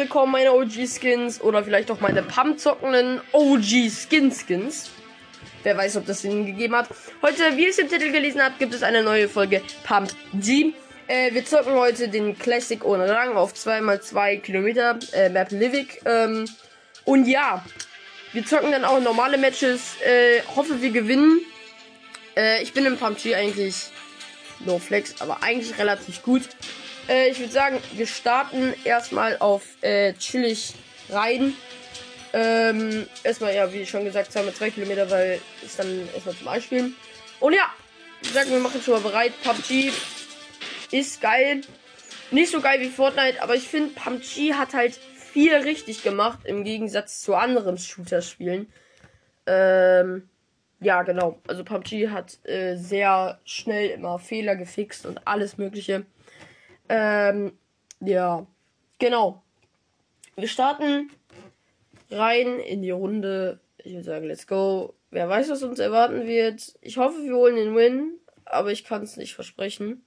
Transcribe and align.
willkommen 0.00 0.32
meine 0.32 0.54
OG-Skins 0.54 1.42
oder 1.42 1.62
vielleicht 1.62 1.90
auch 1.90 2.00
meine 2.00 2.22
Pump-zockenden 2.22 3.20
OG-Skin-Skins. 3.32 4.90
Wer 5.62 5.76
weiß, 5.76 5.98
ob 5.98 6.06
das 6.06 6.22
Sinn 6.22 6.46
gegeben 6.46 6.74
hat. 6.74 6.88
Heute, 7.20 7.54
wie 7.58 7.64
ihr 7.64 7.68
es 7.68 7.78
im 7.78 7.86
Titel 7.86 8.10
gelesen 8.10 8.40
habt, 8.40 8.58
gibt 8.58 8.72
es 8.72 8.82
eine 8.82 9.02
neue 9.02 9.28
Folge 9.28 9.60
Pump 9.84 10.10
G. 10.32 10.72
Äh, 11.06 11.34
wir 11.34 11.44
zocken 11.44 11.74
heute 11.74 12.08
den 12.08 12.38
Classic 12.38 12.82
ohne 12.82 13.10
Rang 13.10 13.36
auf 13.36 13.52
2x2 13.52 14.40
Kilometer 14.40 14.98
äh, 15.12 15.28
Map 15.28 15.50
Livik. 15.50 16.00
Ähm, 16.06 16.48
und 17.04 17.28
ja, 17.28 17.62
wir 18.32 18.46
zocken 18.46 18.72
dann 18.72 18.86
auch 18.86 19.00
normale 19.00 19.36
Matches. 19.36 20.00
Äh, 20.00 20.40
hoffe, 20.56 20.80
wir 20.80 20.92
gewinnen. 20.92 21.42
Äh, 22.38 22.62
ich 22.62 22.72
bin 22.72 22.86
im 22.86 22.96
Pump 22.96 23.22
G 23.22 23.34
eigentlich 23.34 23.90
no 24.60 24.78
flex, 24.78 25.20
aber 25.20 25.42
eigentlich 25.42 25.78
relativ 25.78 26.22
gut. 26.22 26.48
Äh, 27.10 27.30
ich 27.30 27.40
würde 27.40 27.52
sagen, 27.52 27.78
wir 27.94 28.06
starten 28.06 28.72
erstmal 28.84 29.36
auf 29.38 29.64
äh, 29.82 30.14
chillig 30.14 30.74
rein. 31.10 31.54
Ähm, 32.32 33.08
erstmal, 33.24 33.54
ja, 33.54 33.72
wie 33.72 33.84
schon 33.84 34.04
gesagt, 34.04 34.32
2 34.32 34.52
2 34.52 34.70
Kilometer, 34.70 35.10
weil 35.10 35.40
ist 35.62 35.78
dann 35.78 36.08
erstmal 36.14 36.36
zum 36.36 36.48
Einspielen. 36.48 36.94
Und 37.40 37.54
ja, 37.54 37.68
ich 38.22 38.30
sag, 38.30 38.48
wir 38.48 38.60
machen 38.60 38.80
schon 38.80 38.94
mal 38.94 39.00
bereit. 39.00 39.32
PUBG 39.42 39.90
ist 40.92 41.20
geil. 41.20 41.62
Nicht 42.30 42.52
so 42.52 42.60
geil 42.60 42.80
wie 42.80 42.88
Fortnite, 42.88 43.42
aber 43.42 43.56
ich 43.56 43.66
finde, 43.66 43.92
PUBG 43.94 44.54
hat 44.54 44.72
halt 44.72 44.94
viel 44.94 45.52
richtig 45.54 46.04
gemacht 46.04 46.40
im 46.44 46.62
Gegensatz 46.62 47.20
zu 47.20 47.34
anderen 47.34 47.76
Shooter-Spielen. 47.76 48.72
Ähm, 49.46 50.28
ja, 50.78 51.02
genau. 51.02 51.40
Also 51.48 51.64
PUBG 51.64 52.10
hat 52.10 52.38
äh, 52.44 52.76
sehr 52.76 53.40
schnell 53.44 53.90
immer 53.90 54.20
Fehler 54.20 54.54
gefixt 54.54 55.06
und 55.06 55.26
alles 55.26 55.58
Mögliche. 55.58 56.06
Ähm, 56.92 57.52
ja, 58.00 58.44
genau. 58.98 59.42
Wir 60.34 60.48
starten 60.48 61.08
rein 62.10 62.58
in 62.58 62.82
die 62.82 62.90
Runde. 62.90 63.60
Ich 63.78 63.92
würde 63.92 64.04
sagen, 64.04 64.26
let's 64.26 64.48
go. 64.48 64.94
Wer 65.12 65.28
weiß, 65.28 65.48
was 65.50 65.62
uns 65.62 65.78
erwarten 65.78 66.26
wird. 66.26 66.74
Ich 66.80 66.96
hoffe, 66.96 67.22
wir 67.22 67.34
holen 67.34 67.54
den 67.54 67.76
Win, 67.76 68.18
aber 68.44 68.72
ich 68.72 68.84
kann 68.84 69.02
es 69.04 69.16
nicht 69.16 69.34
versprechen. 69.34 70.04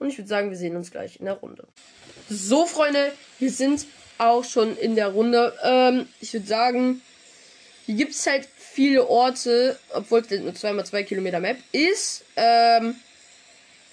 Und 0.00 0.08
ich 0.08 0.18
würde 0.18 0.28
sagen, 0.28 0.50
wir 0.50 0.56
sehen 0.56 0.76
uns 0.76 0.90
gleich 0.90 1.20
in 1.20 1.26
der 1.26 1.34
Runde. 1.34 1.68
So, 2.28 2.66
Freunde, 2.66 3.12
wir 3.38 3.50
sind 3.50 3.86
auch 4.18 4.44
schon 4.44 4.76
in 4.76 4.96
der 4.96 5.08
Runde. 5.08 5.54
Ähm, 5.62 6.08
ich 6.20 6.32
würde 6.32 6.46
sagen, 6.46 7.02
hier 7.84 7.94
gibt 7.94 8.12
es 8.12 8.26
halt 8.26 8.48
viele 8.56 9.08
Orte, 9.08 9.78
obwohl 9.94 10.20
es 10.20 10.30
nur 10.30 10.52
2x2 10.52 11.04
Kilometer 11.04 11.38
Map 11.38 11.58
ist. 11.70 12.24
Ähm, 12.34 12.96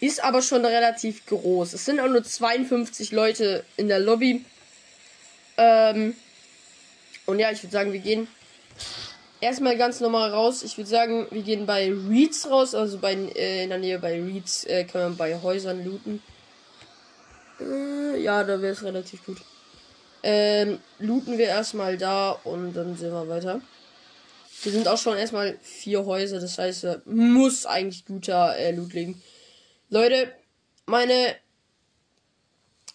ist 0.06 0.24
aber 0.24 0.42
schon 0.42 0.66
relativ 0.66 1.26
groß. 1.26 1.74
Es 1.74 1.86
sind 1.86 2.00
auch 2.02 2.10
nur 2.10 2.24
52 2.24 3.12
Leute 3.14 3.64
in 3.78 3.88
der 3.88 4.00
Lobby. 4.00 4.44
Ähm, 5.58 6.16
und 7.26 7.40
ja, 7.40 7.52
ich 7.52 7.64
würde 7.64 7.72
sagen, 7.72 7.94
wir 7.94 8.02
gehen 8.02 8.28
erstmal 9.40 9.78
ganz 9.78 10.02
normal 10.02 10.32
raus. 10.32 10.62
Ich 10.64 10.78
würde 10.78 10.90
sagen, 10.90 11.28
wir 11.32 11.42
gehen 11.42 11.66
bei 11.66 11.90
Reeds 11.90 12.50
raus. 12.50 12.76
Also 12.76 12.98
bei, 12.98 13.14
äh, 13.14 13.64
in 13.64 13.70
der 13.70 13.78
Nähe 13.78 13.98
bei 13.98 14.22
Reeds 14.22 14.66
äh, 14.66 14.84
kann 14.84 15.02
man 15.02 15.18
bei 15.18 15.42
Häusern 15.42 15.86
looten. 15.86 16.22
Äh, 17.62 18.22
ja, 18.22 18.44
da 18.44 18.62
wäre 18.62 18.74
es 18.74 18.84
relativ 18.84 19.26
gut. 19.26 19.38
Ähm, 20.22 20.80
looten 21.00 21.38
wir 21.38 21.48
erstmal 21.48 21.98
da 21.98 22.32
und 22.44 22.74
dann 22.74 22.98
sehen 22.98 23.12
wir 23.12 23.30
weiter. 23.30 23.62
Hier 24.62 24.72
sind 24.74 24.88
auch 24.90 24.98
schon 24.98 25.18
erstmal 25.18 25.58
vier 25.62 26.06
Häuser, 26.06 26.40
das 26.40 26.58
heißt, 26.58 27.06
muss 27.06 27.66
eigentlich 27.66 28.06
guter 28.06 28.58
äh, 28.58 28.72
Loot 28.72 28.94
liegen. 28.94 29.22
Leute, 29.94 30.34
meine 30.88 31.36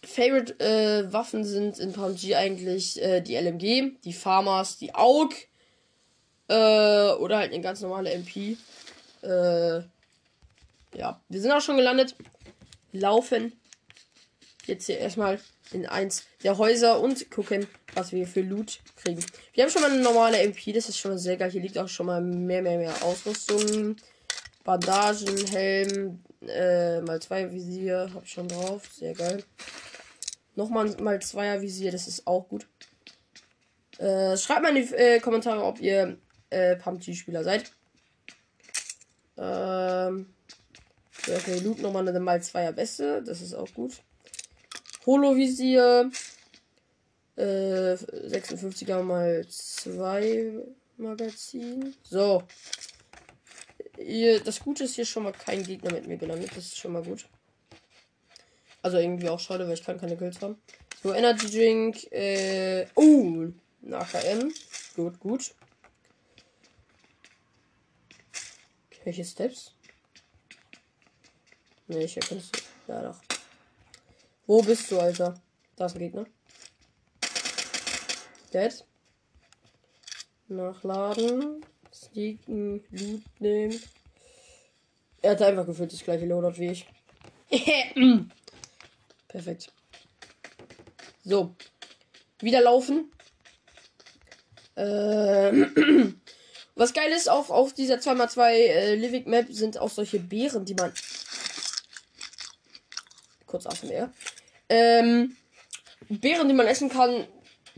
Favorite 0.02 0.58
äh, 0.58 1.12
Waffen 1.12 1.44
sind 1.44 1.78
in 1.78 1.92
PUBG 1.92 2.34
eigentlich 2.34 3.00
äh, 3.00 3.20
die 3.20 3.36
LMG, 3.36 4.00
die 4.02 4.12
Farmers, 4.12 4.78
die 4.78 4.92
AUG 4.96 5.32
äh, 6.48 7.12
oder 7.12 7.38
halt 7.38 7.52
eine 7.52 7.62
ganz 7.62 7.82
normale 7.82 8.10
MP. 8.10 8.56
Äh, 9.22 9.82
ja, 10.98 11.20
wir 11.28 11.40
sind 11.40 11.52
auch 11.52 11.60
schon 11.60 11.76
gelandet. 11.76 12.16
Laufen 12.90 13.52
jetzt 14.66 14.86
hier 14.86 14.98
erstmal 14.98 15.38
in 15.70 15.86
eins 15.86 16.24
der 16.42 16.58
Häuser 16.58 16.98
und 17.00 17.30
gucken, 17.30 17.68
was 17.94 18.10
wir 18.10 18.26
für 18.26 18.40
Loot 18.40 18.80
kriegen. 18.96 19.24
Wir 19.52 19.62
haben 19.62 19.70
schon 19.70 19.82
mal 19.82 19.92
eine 19.92 20.02
normale 20.02 20.38
MP, 20.38 20.72
das 20.72 20.88
ist 20.88 20.98
schon 20.98 21.12
mal 21.12 21.18
sehr 21.18 21.36
geil. 21.36 21.52
Hier 21.52 21.62
liegt 21.62 21.78
auch 21.78 21.86
schon 21.86 22.06
mal 22.06 22.20
mehr, 22.20 22.60
mehr, 22.60 22.78
mehr 22.78 23.04
Ausrüstung. 23.04 23.94
Bandagen, 24.64 25.46
Helm, 25.46 26.24
äh, 26.46 27.00
mal 27.00 27.20
zwei 27.20 27.50
Visier, 27.52 28.10
hab 28.14 28.24
ich 28.24 28.32
schon 28.32 28.48
drauf, 28.48 28.86
sehr 28.92 29.14
geil. 29.14 29.42
Nochmal 30.54 30.94
mal 31.00 31.20
zweier 31.20 31.60
Visier, 31.60 31.92
das 31.92 32.08
ist 32.08 32.26
auch 32.26 32.48
gut. 32.48 32.66
Äh, 33.98 34.36
schreibt 34.36 34.62
mal 34.62 34.76
in 34.76 34.86
die 34.86 34.94
äh, 34.94 35.20
Kommentare, 35.20 35.62
ob 35.64 35.80
ihr 35.80 36.18
äh, 36.50 36.76
PUBG-Spieler 36.76 37.44
seid. 37.44 37.72
Ähm, 39.36 40.26
okay, 41.26 41.58
Loot 41.60 41.80
nochmal 41.80 42.08
eine 42.08 42.20
mal 42.20 42.42
zweier 42.42 42.76
Weste, 42.76 43.22
das 43.22 43.40
ist 43.40 43.54
auch 43.54 43.72
gut. 43.74 44.02
Holo-Visier. 45.06 46.10
Äh, 47.36 47.94
56er 47.94 49.02
mal 49.02 49.46
2 49.48 50.52
Magazin. 50.96 51.94
So. 52.02 52.42
Das 54.44 54.60
Gute 54.60 54.84
ist 54.84 54.94
hier 54.94 55.04
schon 55.04 55.24
mal 55.24 55.32
kein 55.32 55.64
Gegner 55.64 55.92
mit 55.92 56.06
mir 56.06 56.16
gelandet. 56.16 56.50
Das 56.50 56.66
ist 56.66 56.78
schon 56.78 56.92
mal 56.92 57.02
gut. 57.02 57.28
Also 58.82 58.98
irgendwie 58.98 59.28
auch 59.28 59.40
schade, 59.40 59.66
weil 59.66 59.74
ich 59.74 59.84
kann 59.84 59.98
keine 59.98 60.16
Kills 60.16 60.40
haben. 60.40 60.56
So, 61.02 61.12
Energy 61.12 61.50
Drink. 61.50 62.12
Äh, 62.12 62.86
oh, 62.94 63.48
eine 63.84 63.98
AKM. 63.98 64.52
Gut, 64.94 65.18
gut. 65.18 65.54
Welche 69.04 69.24
Steps? 69.24 69.74
Ne, 71.88 72.04
ich 72.04 72.16
erkenne 72.16 72.40
es. 72.40 72.50
Ja, 72.86 73.02
doch. 73.02 73.20
Wo 74.46 74.62
bist 74.62 74.90
du, 74.90 75.00
Alter? 75.00 75.40
Da 75.76 75.86
ist 75.86 75.94
ein 75.94 76.00
Gegner. 76.00 76.26
Dead. 78.52 78.84
Nachladen. 80.48 81.64
Sneaken, 81.98 82.84
Loot 82.90 83.22
nehmen. 83.40 83.80
Er 85.20 85.32
hat 85.32 85.42
einfach 85.42 85.66
gefühlt 85.66 85.92
das 85.92 86.04
gleiche 86.04 86.26
Loadout 86.26 86.58
wie 86.58 86.70
ich. 86.70 86.86
Perfekt. 89.28 89.72
So. 91.24 91.54
Wieder 92.40 92.60
laufen. 92.60 93.10
Ähm. 94.76 96.20
Was 96.76 96.94
geil 96.94 97.10
ist, 97.10 97.28
auch 97.28 97.50
auf 97.50 97.72
dieser 97.72 97.96
2x2 97.96 98.50
äh, 98.52 98.94
Living 98.94 99.28
Map 99.28 99.48
sind 99.50 99.78
auch 99.78 99.90
solche 99.90 100.20
Beeren, 100.20 100.64
die 100.64 100.74
man. 100.74 100.92
Kurz 103.46 103.66
ASMR. 103.66 104.12
Ähm. 104.68 105.36
Beeren, 106.08 106.48
die 106.48 106.54
man 106.54 106.68
essen 106.68 106.88
kann, 106.88 107.26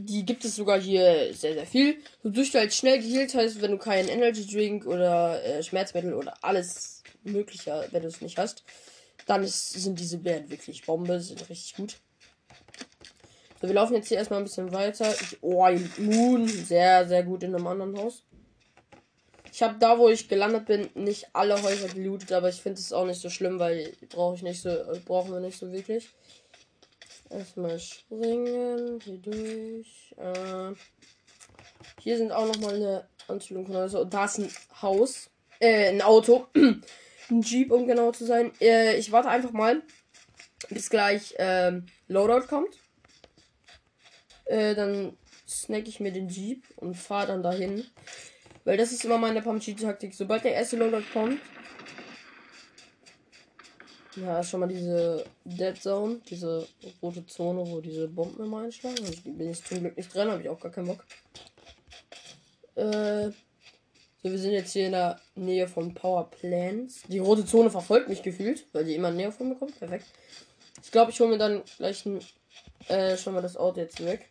die 0.00 0.24
gibt 0.24 0.44
es 0.44 0.56
sogar 0.56 0.80
hier 0.80 1.32
sehr, 1.34 1.54
sehr 1.54 1.66
viel. 1.66 1.98
Du 2.22 2.42
halt 2.42 2.72
schnell 2.72 3.00
geheilt 3.00 3.34
hast, 3.34 3.60
wenn 3.62 3.72
du 3.72 3.78
keinen 3.78 4.08
Energy 4.08 4.46
Drink 4.46 4.86
oder 4.86 5.42
äh, 5.44 5.62
Schmerzmittel 5.62 6.14
oder 6.14 6.34
alles 6.42 7.02
Mögliche, 7.22 7.86
wenn 7.90 8.02
du 8.02 8.08
es 8.08 8.20
nicht 8.20 8.38
hast. 8.38 8.64
Dann 9.26 9.42
ist, 9.42 9.70
sind 9.70 9.98
diese 10.00 10.18
Bären 10.18 10.50
wirklich 10.50 10.84
Bombe, 10.84 11.20
sind 11.20 11.48
richtig 11.48 11.76
gut. 11.76 11.96
So, 13.60 13.68
wir 13.68 13.74
laufen 13.74 13.94
jetzt 13.94 14.08
hier 14.08 14.16
erstmal 14.16 14.40
ein 14.40 14.44
bisschen 14.44 14.72
weiter. 14.72 15.12
Ich, 15.12 15.38
oh, 15.42 15.68
Moon, 15.98 16.48
sehr, 16.48 17.06
sehr 17.06 17.22
gut 17.22 17.42
in 17.42 17.54
einem 17.54 17.66
anderen 17.66 17.96
Haus. 17.98 18.24
Ich 19.52 19.62
habe 19.62 19.76
da, 19.78 19.98
wo 19.98 20.08
ich 20.08 20.28
gelandet 20.28 20.66
bin, 20.66 20.88
nicht 20.94 21.28
alle 21.32 21.60
Häuser 21.62 21.88
gelootet, 21.88 22.32
aber 22.32 22.48
ich 22.48 22.62
finde 22.62 22.80
es 22.80 22.92
auch 22.92 23.04
nicht 23.04 23.20
so 23.20 23.28
schlimm, 23.28 23.58
weil 23.58 23.92
brauche 24.08 24.36
ich 24.36 24.42
nicht 24.42 24.62
so, 24.62 24.70
brauchen 25.04 25.32
wir 25.32 25.40
nicht 25.40 25.58
so 25.58 25.70
wirklich. 25.72 26.08
Erstmal 27.30 27.78
springen. 27.78 29.00
Hier 29.00 29.18
durch. 29.18 30.14
Äh, 30.18 30.74
hier 32.00 32.16
sind 32.16 32.32
auch 32.32 32.46
nochmal 32.46 32.74
eine 32.74 33.08
Anzündung 33.28 33.66
von. 33.66 33.76
Und 33.76 34.14
da 34.14 34.24
ist 34.24 34.38
ein 34.38 34.50
Haus. 34.82 35.30
Äh, 35.60 35.90
ein 35.90 36.02
Auto. 36.02 36.48
ein 37.30 37.42
Jeep, 37.42 37.70
um 37.70 37.86
genau 37.86 38.10
zu 38.10 38.26
sein. 38.26 38.52
Äh, 38.60 38.96
ich 38.96 39.12
warte 39.12 39.28
einfach 39.28 39.52
mal, 39.52 39.82
bis 40.68 40.90
gleich 40.90 41.34
ähm, 41.38 41.86
Loadout 42.08 42.48
kommt. 42.48 42.76
Äh, 44.46 44.74
dann 44.74 45.16
snack 45.48 45.86
ich 45.86 46.00
mir 46.00 46.12
den 46.12 46.28
Jeep 46.28 46.64
und 46.76 46.94
fahre 46.94 47.28
dann 47.28 47.42
dahin. 47.42 47.86
Weil 48.64 48.76
das 48.76 48.92
ist 48.92 49.04
immer 49.04 49.18
meine 49.18 49.40
PUBG-Taktik. 49.40 50.14
Sobald 50.14 50.44
der 50.44 50.54
erste 50.54 50.76
Loadout 50.76 51.06
kommt, 51.12 51.40
ja, 54.16 54.42
schon 54.42 54.60
mal 54.60 54.68
diese 54.68 55.24
Dead 55.44 55.80
Zone, 55.80 56.20
diese 56.28 56.66
rote 57.02 57.26
Zone, 57.26 57.64
wo 57.66 57.80
diese 57.80 58.08
Bomben 58.08 58.44
immer 58.44 58.62
einschlagen. 58.62 58.98
Also 59.00 59.14
bin 59.24 59.50
ich 59.50 59.64
zum 59.64 59.80
Glück 59.80 59.96
nicht 59.96 60.14
dran, 60.14 60.30
habe 60.30 60.42
ich 60.42 60.48
auch 60.48 60.60
gar 60.60 60.72
keinen 60.72 60.88
Bock. 60.88 61.04
Äh, 62.74 63.30
so, 64.22 64.30
wir 64.30 64.38
sind 64.38 64.52
jetzt 64.52 64.72
hier 64.72 64.86
in 64.86 64.92
der 64.92 65.20
Nähe 65.34 65.66
von 65.66 65.94
Power 65.94 66.30
Plants. 66.30 67.02
Die 67.08 67.18
rote 67.18 67.46
Zone 67.46 67.70
verfolgt 67.70 68.08
mich 68.08 68.22
gefühlt, 68.22 68.66
weil 68.72 68.84
die 68.84 68.94
immer 68.94 69.10
näher 69.10 69.32
von 69.32 69.48
mir 69.48 69.54
kommt. 69.54 69.78
Perfekt. 69.78 70.06
Ich 70.82 70.90
glaube, 70.90 71.10
ich 71.10 71.20
hole 71.20 71.30
mir 71.30 71.38
dann 71.38 71.62
gleich 71.78 72.04
ein 72.04 72.20
äh, 72.88 73.16
schon 73.16 73.34
mal 73.34 73.42
das 73.42 73.56
Auto 73.56 73.80
jetzt 73.80 74.04
weg. 74.04 74.28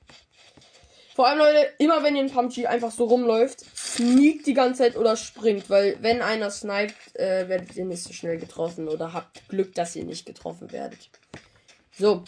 Vor 1.15 1.27
allem, 1.27 1.39
Leute, 1.39 1.73
immer 1.79 2.03
wenn 2.03 2.15
ihr 2.15 2.21
in 2.21 2.31
PUBG 2.31 2.67
einfach 2.67 2.91
so 2.91 3.05
rumläuft, 3.05 3.65
sneakt 3.99 4.47
die 4.47 4.53
ganze 4.53 4.83
Zeit 4.83 4.95
oder 4.95 5.17
springt, 5.17 5.69
weil 5.69 5.97
wenn 6.01 6.21
einer 6.21 6.49
sniped, 6.49 7.15
äh, 7.15 7.49
werdet 7.49 7.75
ihr 7.75 7.83
nicht 7.83 8.03
so 8.03 8.13
schnell 8.13 8.37
getroffen 8.37 8.87
oder 8.87 9.11
habt 9.11 9.47
Glück, 9.49 9.75
dass 9.75 9.95
ihr 9.95 10.05
nicht 10.05 10.25
getroffen 10.25 10.71
werdet. 10.71 11.09
So, 11.91 12.23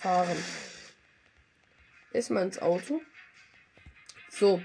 fahren. 0.00 0.36
Erstmal 2.12 2.44
ins 2.44 2.60
Auto. 2.60 3.00
So. 4.30 4.60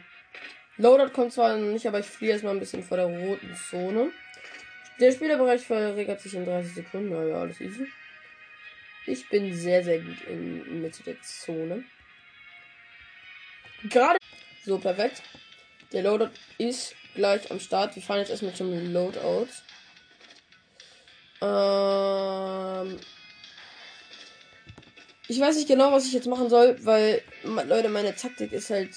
Loadout 0.78 1.14
kommt 1.14 1.32
zwar 1.32 1.56
nicht, 1.58 1.88
aber 1.88 2.00
ich 2.00 2.08
fliege 2.08 2.34
erstmal 2.34 2.54
ein 2.54 2.60
bisschen 2.60 2.84
vor 2.84 2.98
der 2.98 3.06
roten 3.06 3.56
Zone. 3.70 4.12
Der 5.00 5.12
Spielerbereich 5.12 5.62
verringert 5.62 6.22
sich 6.22 6.34
in 6.34 6.46
30 6.46 6.74
Sekunden. 6.74 7.10
Naja, 7.10 7.36
alles 7.36 7.62
easy. 7.62 7.88
Ich 9.06 9.30
bin 9.30 9.54
sehr, 9.54 9.84
sehr 9.84 10.00
gut 10.00 10.22
in 10.28 10.82
Mitte 10.82 11.04
der 11.04 11.22
Zone. 11.22 11.84
Gerade. 13.84 14.18
So, 14.64 14.80
perfekt. 14.80 15.22
Der 15.92 16.04
Loadout 16.04 16.32
ist 16.58 16.96
gleich 17.16 17.50
am 17.52 17.60
Start. 17.60 17.96
Wir 17.96 18.04
fahren 18.04 18.20
jetzt 18.20 18.30
erstmal 18.30 18.54
zum 18.54 18.94
Loadout. 18.94 19.48
Ähm. 21.42 23.00
Ich 25.28 25.40
weiß 25.40 25.56
nicht 25.56 25.68
genau, 25.68 25.92
was 25.92 26.06
ich 26.06 26.14
jetzt 26.14 26.28
machen 26.28 26.50
soll, 26.50 26.78
weil, 26.86 27.22
Leute, 27.44 27.90
meine 27.90 28.16
Taktik 28.16 28.52
ist 28.52 28.70
halt 28.70 28.92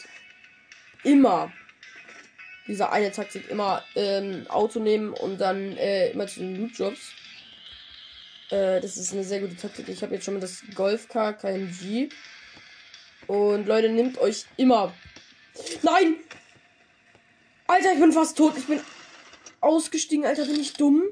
immer 1.03 1.51
diese 2.69 2.91
eine 2.93 3.11
Taktik 3.11 3.49
immer 3.49 3.83
ähm, 3.97 4.47
Auto 4.49 4.79
nehmen 4.79 5.15
und 5.15 5.41
dann 5.41 5.77
äh, 5.79 6.11
immer 6.11 6.27
zu 6.27 6.41
den 6.41 6.55
Loot-Jobs. 6.57 7.13
Äh, 8.51 8.81
das 8.81 8.99
ist 8.99 9.15
eine 9.15 9.25
sehr 9.25 9.41
gute 9.41 9.57
Taktik. 9.57 9.89
Ich 9.89 10.03
habe 10.03 10.15
jetzt 10.15 10.25
schon 10.25 10.35
mal 10.35 10.41
das 10.41 10.63
Golf-Car 10.75 11.33
KMG. 11.33 12.11
Und 13.27 13.67
Leute, 13.67 13.89
nehmt 13.89 14.19
euch 14.19 14.45
immer. 14.57 14.95
Nein! 15.83 16.17
Alter, 17.69 17.93
ich 17.93 18.01
bin 18.01 18.13
fast 18.13 18.37
tot. 18.37 18.57
Ich 18.57 18.67
bin 18.67 18.81
ausgestiegen, 19.61 20.25
Alter, 20.25 20.47
bin 20.47 20.59
ich 20.59 20.73
dumm? 20.73 21.03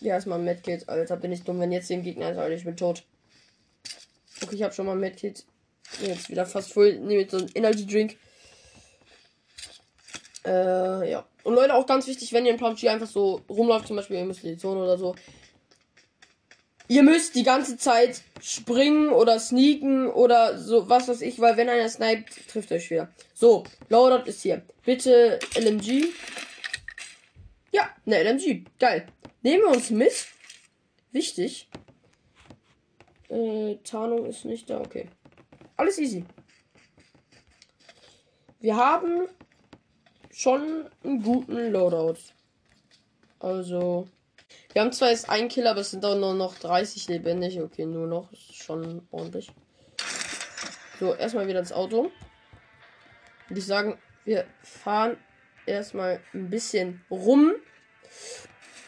Ja, 0.00 0.14
erstmal 0.14 0.38
Medkit, 0.38 0.88
Alter, 0.88 1.16
bin 1.16 1.32
ich 1.32 1.42
dumm, 1.42 1.60
wenn 1.60 1.72
jetzt 1.72 1.90
den 1.90 2.02
Gegner 2.02 2.30
ist, 2.30 2.38
Alter, 2.38 2.54
ich 2.54 2.64
bin 2.64 2.76
tot. 2.76 3.04
Okay, 4.42 4.54
ich 4.54 4.62
habe 4.62 4.72
schon 4.72 4.86
mal 4.86 4.96
Medkit. 4.96 5.44
Jetzt 6.00 6.28
wieder 6.28 6.46
fast 6.46 6.72
voll. 6.72 6.98
Nehme 6.98 7.22
jetzt 7.22 7.32
so 7.32 7.38
einen 7.38 7.50
Energy 7.54 7.86
Drink. 7.86 8.16
Äh, 10.44 11.10
ja. 11.10 11.26
Und 11.42 11.54
Leute, 11.54 11.74
auch 11.74 11.86
ganz 11.86 12.06
wichtig, 12.06 12.32
wenn 12.32 12.46
ihr 12.46 12.52
in 12.52 12.58
PUBG 12.58 12.88
einfach 12.88 13.06
so 13.06 13.42
rumläuft, 13.48 13.88
zum 13.88 13.96
Beispiel, 13.96 14.18
ihr 14.18 14.24
müsst 14.24 14.44
in 14.44 14.50
die 14.50 14.56
Zone 14.56 14.82
oder 14.82 14.98
so. 14.98 15.14
Ihr 16.86 17.02
müsst 17.02 17.34
die 17.34 17.44
ganze 17.44 17.78
Zeit 17.78 18.22
springen 18.42 19.08
oder 19.08 19.40
sneaken 19.40 20.08
oder 20.08 20.58
so, 20.58 20.88
was 20.88 21.08
weiß 21.08 21.22
ich, 21.22 21.40
weil 21.40 21.56
wenn 21.56 21.70
einer 21.70 21.88
sniped, 21.88 22.46
trifft 22.48 22.72
euch 22.72 22.90
wieder. 22.90 23.08
So, 23.32 23.64
Loadout 23.88 24.28
ist 24.28 24.42
hier. 24.42 24.62
Bitte 24.84 25.38
LMG. 25.56 26.08
Ja, 27.72 27.88
ne, 28.04 28.22
LMG. 28.22 28.64
Geil. 28.78 29.06
Nehmen 29.42 29.62
wir 29.62 29.70
uns 29.70 29.88
mit. 29.90 30.26
Wichtig. 31.12 31.68
Äh, 33.30 33.76
Tarnung 33.82 34.26
ist 34.26 34.44
nicht 34.44 34.68
da, 34.68 34.80
okay. 34.80 35.08
Alles 35.76 35.98
easy. 35.98 36.24
Wir 38.60 38.76
haben 38.76 39.26
schon 40.30 40.86
einen 41.02 41.22
guten 41.22 41.70
Loadout. 41.72 42.18
Also. 43.38 44.06
Wir 44.72 44.82
haben 44.82 44.92
zwar 44.92 45.10
jetzt 45.10 45.28
einen 45.28 45.48
Killer, 45.48 45.70
aber 45.70 45.80
es 45.80 45.90
sind 45.90 46.04
auch 46.04 46.18
nur 46.18 46.34
noch 46.34 46.58
30 46.58 47.08
lebendig. 47.08 47.60
Okay, 47.60 47.86
nur 47.86 48.06
noch. 48.06 48.32
Ist 48.32 48.56
schon 48.56 49.06
ordentlich. 49.10 49.52
So, 50.98 51.14
erstmal 51.14 51.46
wieder 51.46 51.60
ins 51.60 51.72
Auto. 51.72 52.10
Würde 53.48 53.58
ich 53.60 53.66
sagen, 53.66 53.98
wir 54.24 54.46
fahren 54.62 55.16
erstmal 55.66 56.20
ein 56.32 56.50
bisschen 56.50 57.04
rum. 57.10 57.54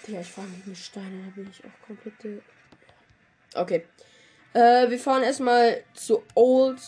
Ja, 0.06 0.20
ich 0.20 0.28
fahre 0.28 0.46
mit 0.64 0.76
Steinen, 0.76 1.24
da 1.26 1.40
bin 1.40 1.50
ich 1.50 1.62
auch 1.64 1.86
komplett. 1.86 2.42
Okay. 3.54 3.86
Äh, 4.52 4.88
wir 4.88 4.98
fahren 4.98 5.22
erstmal 5.22 5.84
zu 5.94 6.22
Old. 6.34 6.80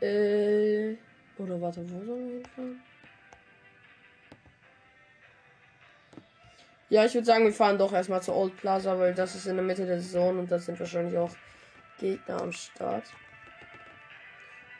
Äh, 0.00 0.96
oder 1.38 1.60
warte, 1.60 1.84
wo 1.90 2.04
sollen 2.04 2.28
wir 2.28 2.34
hinfahren? 2.36 2.82
Ja, 6.90 7.04
ich 7.04 7.14
würde 7.14 7.24
sagen, 7.24 7.44
wir 7.44 7.52
fahren 7.52 7.78
doch 7.78 7.92
erstmal 7.92 8.20
zur 8.20 8.34
Old 8.34 8.56
Plaza, 8.56 8.98
weil 8.98 9.14
das 9.14 9.36
ist 9.36 9.46
in 9.46 9.54
der 9.54 9.64
Mitte 9.64 9.86
der 9.86 10.00
Saison 10.00 10.40
und 10.40 10.50
da 10.50 10.58
sind 10.58 10.78
wahrscheinlich 10.78 11.16
auch 11.16 11.30
Gegner 12.00 12.42
am 12.42 12.50
Start. 12.50 13.04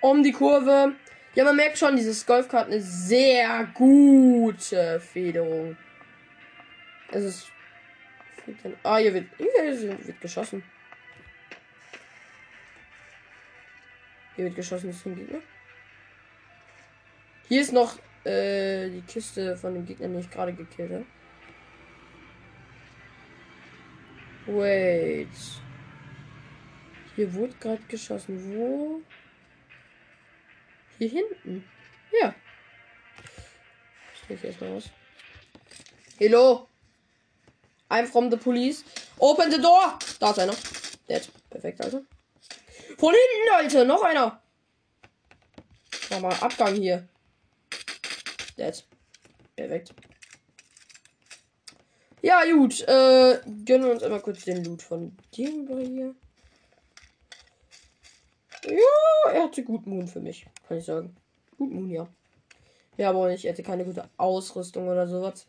Um 0.00 0.20
die 0.24 0.32
Kurve. 0.32 0.94
Ja, 1.36 1.44
man 1.44 1.54
merkt 1.54 1.78
schon, 1.78 1.94
dieses 1.94 2.26
Golfkart 2.26 2.66
eine 2.66 2.80
sehr 2.80 3.68
gute 3.74 4.98
Federung. 4.98 5.76
Es 7.12 7.24
ist. 7.24 7.46
Ah, 8.82 8.96
hier 8.96 9.14
wird, 9.14 9.26
hier 9.36 9.98
wird 10.04 10.20
geschossen. 10.20 10.64
Hier 14.34 14.46
wird 14.46 14.56
geschossen, 14.56 14.88
das 14.88 14.96
ist 14.96 15.06
ein 15.06 15.14
Gegner. 15.14 15.38
Hier 17.46 17.60
ist 17.60 17.72
noch 17.72 17.98
äh, 18.24 18.88
die 18.88 19.02
Kiste 19.02 19.56
von 19.56 19.74
dem 19.74 19.86
Gegner, 19.86 20.08
den 20.08 20.18
ich 20.18 20.30
gerade 20.30 20.52
gekillt 20.52 20.90
habe. 20.90 21.06
Wait. 24.50 25.28
Hier 27.14 27.32
wurde 27.34 27.54
gerade 27.60 27.82
geschossen. 27.84 28.52
Wo? 28.52 29.00
Hier 30.98 31.08
hinten. 31.08 31.64
Ja. 32.20 32.34
Ich 34.14 34.26
gehe 34.26 34.36
erstmal 34.42 34.72
raus. 34.72 34.90
Hello. 36.18 36.68
I'm 37.88 38.06
from 38.06 38.28
the 38.30 38.36
police. 38.36 38.84
Open 39.18 39.52
the 39.52 39.60
door. 39.60 39.98
Da 40.18 40.32
ist 40.32 40.38
einer. 40.40 40.56
Dead. 41.08 41.30
Perfekt, 41.48 41.80
Alter. 41.84 42.02
Von 42.98 43.14
hinten, 43.14 43.62
Leute. 43.62 43.84
Noch 43.84 44.02
einer. 44.02 44.42
Mach 46.10 46.20
mal 46.20 46.34
Abgang 46.40 46.74
hier. 46.74 47.08
Dead. 48.58 48.84
Perfekt. 49.54 49.94
Ja, 52.22 52.42
gut. 52.52 52.80
Äh, 52.82 53.40
gönnen 53.64 53.84
wir 53.84 53.92
uns 53.92 54.02
einmal 54.02 54.20
kurz 54.20 54.44
den 54.44 54.64
Loot 54.64 54.82
von 54.82 55.16
dem 55.36 55.66
hier. 55.68 56.14
Ja, 58.64 59.32
er 59.32 59.44
hatte 59.44 59.62
gut 59.62 59.86
Moon 59.86 60.06
für 60.06 60.20
mich, 60.20 60.46
kann 60.68 60.76
ich 60.78 60.84
sagen. 60.84 61.16
Gut 61.56 61.72
Moon, 61.72 61.90
ja. 61.90 62.06
Ja, 62.98 63.10
aber 63.10 63.30
ich 63.30 63.44
hätte 63.44 63.62
keine 63.62 63.84
gute 63.84 64.08
Ausrüstung 64.18 64.88
oder 64.88 65.08
sowas. 65.08 65.46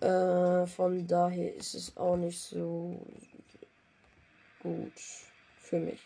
Äh, 0.00 0.66
von 0.66 1.06
daher 1.06 1.54
ist 1.54 1.74
es 1.74 1.96
auch 1.96 2.16
nicht 2.16 2.40
so 2.40 3.00
gut 4.60 4.92
für 5.60 5.78
mich. 5.78 6.00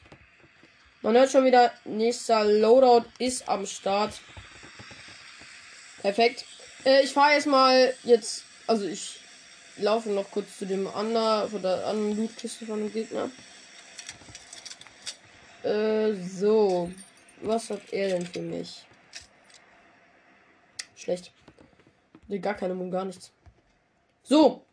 Man 1.01 1.17
hört 1.17 1.31
schon 1.31 1.45
wieder, 1.45 1.73
nächster 1.85 2.45
Loadout 2.45 3.09
ist 3.19 3.49
am 3.49 3.65
Start. 3.65 4.21
Perfekt. 6.03 6.45
Äh, 6.85 7.03
ich 7.03 7.13
fahre 7.13 7.33
erstmal 7.33 7.95
jetzt, 8.03 8.45
also 8.67 8.85
ich 8.85 9.21
laufe 9.77 10.11
noch 10.11 10.31
kurz 10.31 10.59
zu 10.59 10.67
dem 10.67 10.87
anderen, 10.87 11.51
von 11.51 11.63
der 11.63 11.87
anderen 11.87 12.17
Lootkiste 12.17 12.67
von 12.67 12.81
dem 12.81 12.93
Gegner. 12.93 13.31
Äh, 15.63 16.15
so. 16.15 16.91
Was 17.43 17.71
hat 17.71 17.93
er 17.93 18.09
denn 18.09 18.27
für 18.27 18.41
mich? 18.41 18.85
Schlecht. 20.97 21.33
Nee, 22.29 22.39
gar 22.39 22.55
keine 22.55 22.75
Moon, 22.75 22.91
gar 22.91 23.05
nichts. 23.05 23.33
So. 24.23 24.65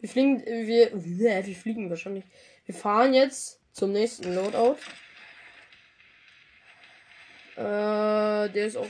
Wir 0.00 0.08
fliegen, 0.08 0.44
wir, 0.44 0.90
wir, 0.94 1.54
fliegen 1.54 1.90
wahrscheinlich. 1.90 2.24
Wir 2.66 2.74
fahren 2.74 3.14
jetzt 3.14 3.60
zum 3.72 3.92
nächsten 3.92 4.34
Loadout. 4.34 4.76
Äh, 7.56 8.48
der 8.50 8.66
ist 8.66 8.76
auch. 8.76 8.86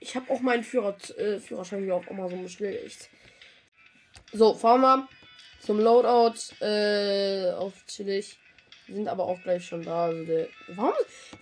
Ich 0.00 0.14
habe 0.14 0.30
auch 0.30 0.40
meinen 0.40 0.62
Führer, 0.62 0.96
äh, 1.16 1.40
Führerschein 1.40 1.82
hier 1.82 1.94
auf 1.94 2.10
Amazon 2.10 2.42
bestellt. 2.42 3.08
So, 4.32 4.54
fahren 4.54 4.82
wir 4.82 5.08
zum 5.60 5.80
Loadout 5.80 6.54
äh, 6.60 7.50
auf 7.52 7.86
chillig. 7.86 8.38
Sind 8.86 9.08
aber 9.08 9.24
auch 9.24 9.42
gleich 9.42 9.66
schon 9.66 9.82
da. 9.82 10.06
Also 10.06 10.24
der, 10.24 10.48
warum? 10.68 10.92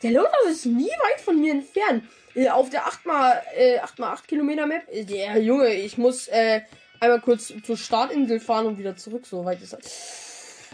Der 0.03 0.11
Loadout 0.13 0.49
ist 0.51 0.67
nie 0.67 0.89
weit 0.89 1.21
von 1.21 1.41
mir 1.41 1.53
entfernt. 1.53 2.05
Äh, 2.35 2.49
auf 2.49 2.71
der 2.71 2.87
8x, 2.87 3.43
äh, 3.57 3.81
8x8 3.81 4.27
Kilometer 4.27 4.67
Map. 4.67 4.87
Äh, 4.91 5.05
der 5.05 5.41
Junge, 5.43 5.75
ich 5.75 5.99
muss 5.99 6.29
äh, 6.29 6.63
einmal 7.01 7.21
kurz 7.21 7.53
zur 7.65 7.77
Startinsel 7.77 8.41
fahren 8.41 8.67
und 8.67 8.79
wieder 8.79 8.97
zurück. 8.97 9.27
So 9.27 9.45
weit 9.45 9.61
ist 9.63 9.73
das. 9.73 10.69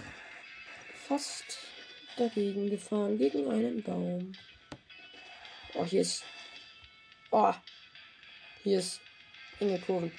Fast 1.08 1.58
dagegen 2.16 2.68
gefahren. 2.68 3.16
Gegen 3.16 3.50
einen 3.50 3.82
Baum. 3.82 4.32
Oh, 5.74 5.84
hier 5.84 6.02
ist. 6.02 6.24
Oh. 7.30 7.52
Hier 8.62 8.78
ist 8.78 9.00
enge 9.60 9.78
Kurven 9.78 10.12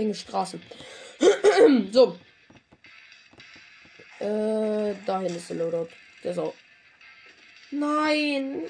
enge 0.00 0.14
Straßen. 0.14 0.60
so. 1.92 2.18
Äh, 4.18 4.94
dahin 5.06 5.34
ist 5.34 5.48
der 5.50 5.56
Loadout. 5.56 5.88
Der 6.24 6.32
ist 6.32 6.38
auch. 6.38 6.54
Nein. 7.70 8.64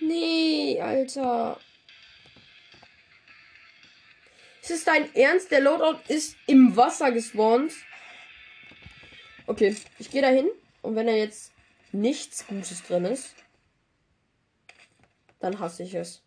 Nee, 0.00 0.80
Alter. 0.80 1.60
Ist 4.62 4.70
es 4.70 4.84
dein 4.84 5.14
Ernst? 5.14 5.50
Der 5.50 5.60
Loadout 5.60 6.00
ist 6.08 6.36
im 6.46 6.76
Wasser 6.76 7.12
gespawnt. 7.12 7.72
Okay, 9.46 9.74
ich 9.98 10.10
gehe 10.10 10.22
dahin. 10.22 10.48
Und 10.82 10.96
wenn 10.96 11.06
da 11.06 11.12
jetzt 11.12 11.52
nichts 11.92 12.46
Gutes 12.46 12.82
drin 12.82 13.04
ist, 13.04 13.34
dann 15.40 15.58
hasse 15.58 15.82
ich 15.82 15.94
es. 15.94 16.22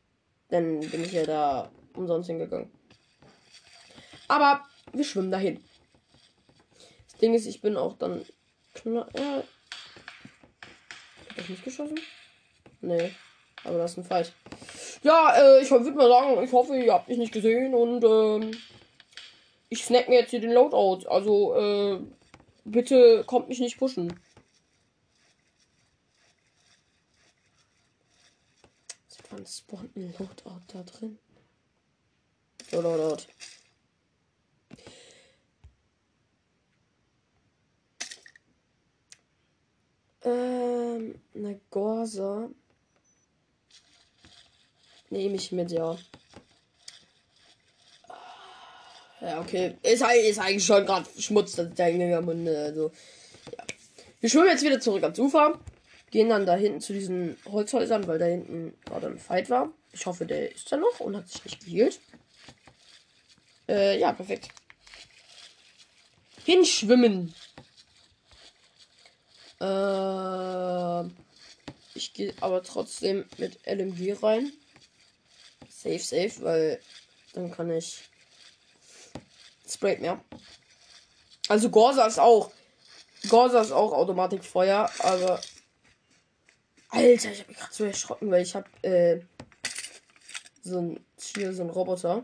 Dann 0.49 0.79
bin 0.79 1.03
ich 1.03 1.13
ja 1.13 1.25
da 1.25 1.71
umsonst 1.93 2.27
hingegangen. 2.27 2.71
Aber 4.27 4.63
wir 4.91 5.03
schwimmen 5.03 5.31
dahin. 5.31 5.63
Das 7.09 7.19
Ding 7.19 7.33
ist, 7.33 7.45
ich 7.45 7.61
bin 7.61 7.77
auch 7.77 7.97
dann. 7.97 8.25
Ja. 8.85 9.07
Hab 11.29 11.37
ich 11.37 11.49
nicht 11.49 11.63
geschossen? 11.63 11.99
Nee. 12.81 13.11
Aber 13.63 13.77
das 13.77 13.91
ist 13.91 13.97
ein 13.97 14.03
Fight. 14.03 14.33
Ja, 15.03 15.35
äh, 15.35 15.61
ich 15.61 15.71
würde 15.71 15.91
mal 15.91 16.09
sagen, 16.09 16.43
ich 16.43 16.51
hoffe, 16.51 16.75
ihr 16.75 16.93
habt 16.93 17.07
mich 17.07 17.17
nicht 17.17 17.33
gesehen 17.33 17.73
und 17.73 18.03
ähm, 18.03 18.51
ich 19.69 19.85
snack 19.85 20.09
mir 20.09 20.19
jetzt 20.19 20.31
hier 20.31 20.41
den 20.41 20.51
Loadout. 20.51 21.07
Also, 21.07 21.55
äh, 21.55 21.99
bitte 22.65 23.23
kommt 23.25 23.49
mich 23.49 23.59
nicht 23.59 23.77
pushen. 23.77 24.19
Wann 29.33 29.47
spawnt 29.47 29.95
ein 29.95 30.13
Loadout 30.19 30.61
da 30.67 30.83
drin? 30.83 31.17
So, 32.69 32.81
Loadout. 32.81 33.23
Ähm, 40.23 41.15
eine 41.35 41.59
Gorsa. 41.69 42.49
Nehme 45.09 45.35
ich 45.35 45.51
mit, 45.51 45.71
ja. 45.71 45.97
Ja, 49.21 49.39
okay. 49.39 49.77
Ist, 49.83 50.01
ist 50.01 50.39
eigentlich 50.39 50.65
schon 50.65 50.85
gerade 50.85 51.07
Schmutz, 51.17 51.55
das 51.55 51.73
da 51.75 51.85
hingegangen 51.85 52.47
Also, 52.47 52.91
ja. 53.51 53.63
Wir 54.19 54.29
schwimmen 54.29 54.49
jetzt 54.49 54.63
wieder 54.63 54.79
zurück 54.79 55.03
ans 55.03 55.19
Ufer. 55.19 55.59
Gehen 56.11 56.29
dann 56.29 56.45
da 56.45 56.55
hinten 56.55 56.81
zu 56.81 56.93
diesen 56.93 57.37
Holzhäusern, 57.49 58.07
weil 58.07 58.19
da 58.19 58.25
hinten 58.25 58.73
gerade 58.85 59.07
ein 59.07 59.17
Fight 59.17 59.49
war. 59.49 59.71
Ich 59.93 60.05
hoffe, 60.05 60.25
der 60.25 60.51
ist 60.51 60.71
da 60.71 60.77
noch 60.77 60.99
und 60.99 61.15
hat 61.15 61.27
sich 61.27 61.43
nicht 61.43 61.65
geheilt. 61.65 61.99
Äh, 63.67 63.99
ja, 63.99 64.11
perfekt. 64.13 64.49
Hinschwimmen. 66.45 67.33
Äh, 69.59 71.09
ich 71.95 72.13
gehe 72.13 72.33
aber 72.41 72.63
trotzdem 72.63 73.25
mit 73.37 73.59
LMG 73.65 74.13
rein. 74.21 74.51
Safe, 75.69 75.99
safe, 75.99 76.41
weil 76.41 76.79
dann 77.33 77.51
kann 77.51 77.69
ich. 77.71 78.03
Sprayt 79.67 80.01
mehr. 80.01 80.23
Also 81.47 81.69
Gorsa 81.69 82.05
ist 82.05 82.19
auch. 82.19 82.51
Gorsa 83.29 83.61
ist 83.61 83.71
auch 83.71 83.93
Automatikfeuer, 83.93 84.89
aber. 84.99 85.41
Alter, 86.89 87.31
ich 87.31 87.39
habe 87.39 87.49
mich 87.49 87.57
gerade 87.57 87.73
so 87.73 87.83
erschrocken, 87.85 88.31
weil 88.31 88.43
ich 88.43 88.55
habe 88.55 88.69
äh, 88.83 89.21
so 90.61 90.79
ein 90.79 91.05
Tier, 91.17 91.53
so 91.53 91.63
ein 91.63 91.69
Roboter 91.69 92.23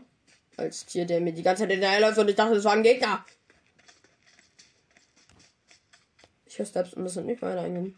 als 0.56 0.86
Tier, 0.86 1.06
der 1.06 1.20
mir 1.20 1.32
die 1.32 1.42
ganze 1.42 1.62
Zeit 1.62 1.72
hinterherläuft 1.72 2.18
und 2.18 2.28
ich 2.28 2.36
dachte, 2.36 2.54
das 2.54 2.64
war 2.64 2.72
ein 2.72 2.82
Gegner. 2.82 3.24
Ich 6.50 6.58
höre 6.58 6.66
Steps 6.66 6.94
und 6.94 7.04
das 7.04 7.14
sind 7.14 7.26
nicht 7.26 7.40
meine 7.42 7.60
eigenen. 7.60 7.96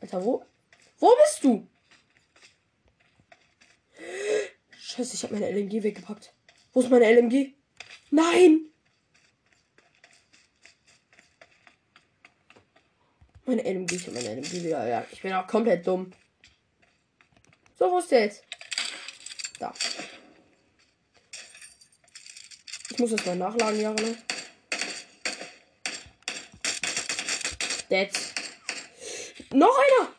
Alter, 0.00 0.24
wo? 0.24 0.42
Wo 0.98 1.14
bist 1.22 1.44
du? 1.44 1.68
Scheiße, 4.78 5.16
ich 5.16 5.22
habe 5.22 5.34
meine 5.34 5.50
LMG 5.50 5.82
weggepackt. 5.82 6.32
Wo 6.72 6.80
ist 6.80 6.90
meine 6.90 7.04
LMG? 7.12 7.52
Nein! 8.10 8.70
Meine 13.44 13.62
LMG, 13.62 13.92
ich 13.92 14.06
habe 14.06 14.16
meine 14.16 14.36
LMG 14.36 14.52
wieder. 14.64 14.88
Ja, 14.88 15.06
ich 15.12 15.20
bin 15.20 15.34
auch 15.34 15.46
komplett 15.46 15.86
dumm. 15.86 16.10
So, 17.78 17.90
wo 17.90 17.98
ist 17.98 18.10
der 18.10 18.20
jetzt? 18.20 18.44
Da. 19.58 19.74
Ich 22.92 22.98
muss 22.98 23.10
das 23.10 23.26
mal 23.26 23.36
nachladen, 23.36 23.78
Jahre 23.78 24.16
Dead. 27.90 28.10
Noch 29.52 29.76
einer! 29.76 30.14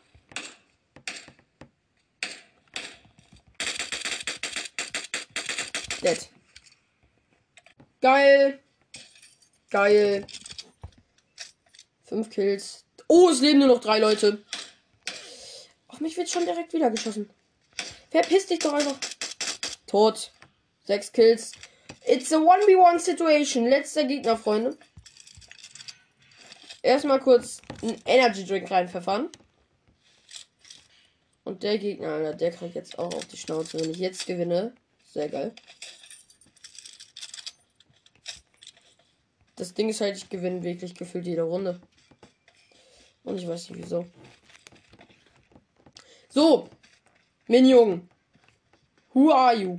Dead. 6.02 6.28
Geil. 8.02 8.60
Geil. 9.70 10.26
Fünf 12.04 12.28
Kills. 12.28 12.84
Oh, 13.08 13.30
es 13.30 13.40
leben 13.40 13.60
nur 13.60 13.68
noch 13.68 13.80
drei 13.80 14.00
Leute. 14.00 14.44
Ach, 15.88 16.00
mich 16.00 16.16
wird 16.18 16.28
schon 16.28 16.44
direkt 16.44 16.74
wieder 16.74 16.90
geschossen. 16.90 17.30
Verpiss 18.10 18.46
dich 18.46 18.58
doch 18.58 18.74
einfach. 18.74 18.98
Tot. 19.86 20.30
Sechs 20.84 21.10
Kills. 21.12 21.52
It's 22.04 22.32
a 22.32 22.36
1v1 22.36 22.98
Situation. 22.98 23.66
Letzter 23.66 24.04
Gegner, 24.04 24.36
Freunde. 24.36 24.76
Erstmal 26.82 27.20
kurz 27.20 27.62
einen 27.80 28.00
Energy 28.04 28.44
Drink 28.44 28.70
reinpfeffern. 28.70 29.28
Und 31.44 31.62
der 31.62 31.78
Gegner, 31.78 32.34
der 32.34 32.50
kriegt 32.50 32.74
jetzt 32.74 32.98
auch 32.98 33.14
auf 33.14 33.24
die 33.26 33.36
Schnauze, 33.36 33.80
wenn 33.80 33.90
ich 33.90 33.98
jetzt 33.98 34.26
gewinne. 34.26 34.74
Sehr 35.04 35.28
geil. 35.28 35.54
Das 39.56 39.74
Ding 39.74 39.88
ist 39.88 40.00
halt, 40.00 40.16
ich 40.16 40.28
gewinne 40.28 40.62
wirklich 40.62 40.94
gefühlt 40.94 41.26
jede 41.26 41.42
Runde. 41.42 41.80
Und 43.22 43.38
ich 43.38 43.46
weiß 43.46 43.70
nicht 43.70 43.82
wieso. 43.82 44.06
So. 46.28 46.68
Minjung. 47.46 48.08
Who 49.12 49.30
are 49.30 49.54
you? 49.54 49.78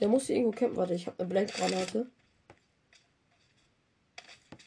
Der 0.00 0.08
muss 0.08 0.26
hier 0.26 0.36
irgendwo 0.36 0.58
campen. 0.58 0.76
Warte, 0.76 0.94
ich 0.94 1.06
habe 1.06 1.18
eine 1.18 1.28
Blankgranate. 1.28 2.10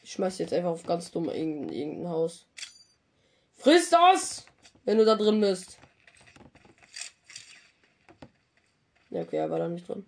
Ich 0.08 0.14
schmeiß 0.14 0.38
jetzt 0.38 0.54
einfach 0.54 0.70
auf 0.70 0.84
ganz 0.84 1.10
dumm 1.10 1.28
irgendein, 1.28 1.68
irgendein 1.68 2.08
Haus. 2.08 2.46
Friss 3.56 3.90
das! 3.90 4.46
Wenn 4.86 4.96
du 4.96 5.04
da 5.04 5.14
drin 5.16 5.38
bist. 5.38 5.76
Ja, 9.10 9.20
okay, 9.20 9.36
er 9.36 9.50
war 9.50 9.58
da 9.58 9.68
nicht 9.68 9.86
drin. 9.86 10.06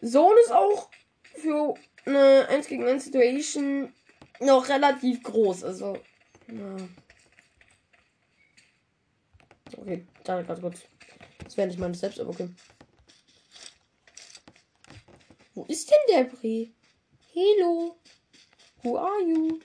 Sohn 0.00 0.38
ist 0.42 0.52
auch 0.52 0.88
für 1.34 1.74
eine 2.06 2.48
1 2.48 2.66
gegen 2.66 2.86
1 2.86 3.04
Situation 3.04 3.92
noch 4.40 4.66
relativ 4.70 5.22
groß. 5.22 5.64
Also, 5.64 5.98
ja. 6.48 6.76
Okay, 9.76 10.06
da 10.24 10.40
gerade 10.40 10.62
kurz. 10.62 10.80
Das 11.44 11.58
wäre 11.58 11.68
nicht 11.68 11.78
meine 11.78 11.94
selbst, 11.94 12.20
aber 12.20 12.30
okay. 12.30 12.48
Wo 15.54 15.64
ist 15.64 15.90
denn 15.90 15.98
der 16.10 16.24
Bre? 16.24 16.70
Hello. 17.32 17.96
Who 18.82 18.98
are 18.98 19.22
you? 19.22 19.60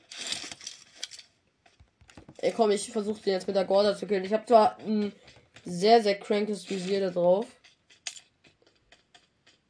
Ey, 2.38 2.52
komm, 2.52 2.72
ich 2.72 2.92
versuche 2.92 3.22
den 3.22 3.34
jetzt 3.34 3.48
mit 3.48 3.56
der 3.56 3.66
Gorda 3.66 3.98
zu 3.98 4.08
killen. 4.08 4.24
Ich 4.24 4.32
habe 4.32 4.46
zwar 4.46 4.78
ein 4.80 5.12
sehr, 5.66 6.02
sehr 6.02 6.20
crankes 6.20 6.70
Visier 6.70 7.02
da 7.02 7.10
drauf. 7.10 7.48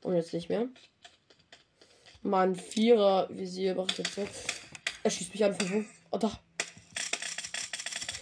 Und 0.01 0.15
jetzt 0.15 0.33
nicht 0.33 0.49
mehr. 0.49 0.67
Mal 2.21 2.49
ein 2.49 2.55
Vierer-Visier 2.55 3.75
mache 3.75 3.88
ich 3.91 3.97
jetzt 3.99 4.15
so. 4.15 4.27
Er 5.03 5.11
schießt 5.11 5.31
mich 5.31 5.43
an 5.43 5.55
von? 5.55 5.85
Oh, 6.11 6.17
da. 6.17 6.38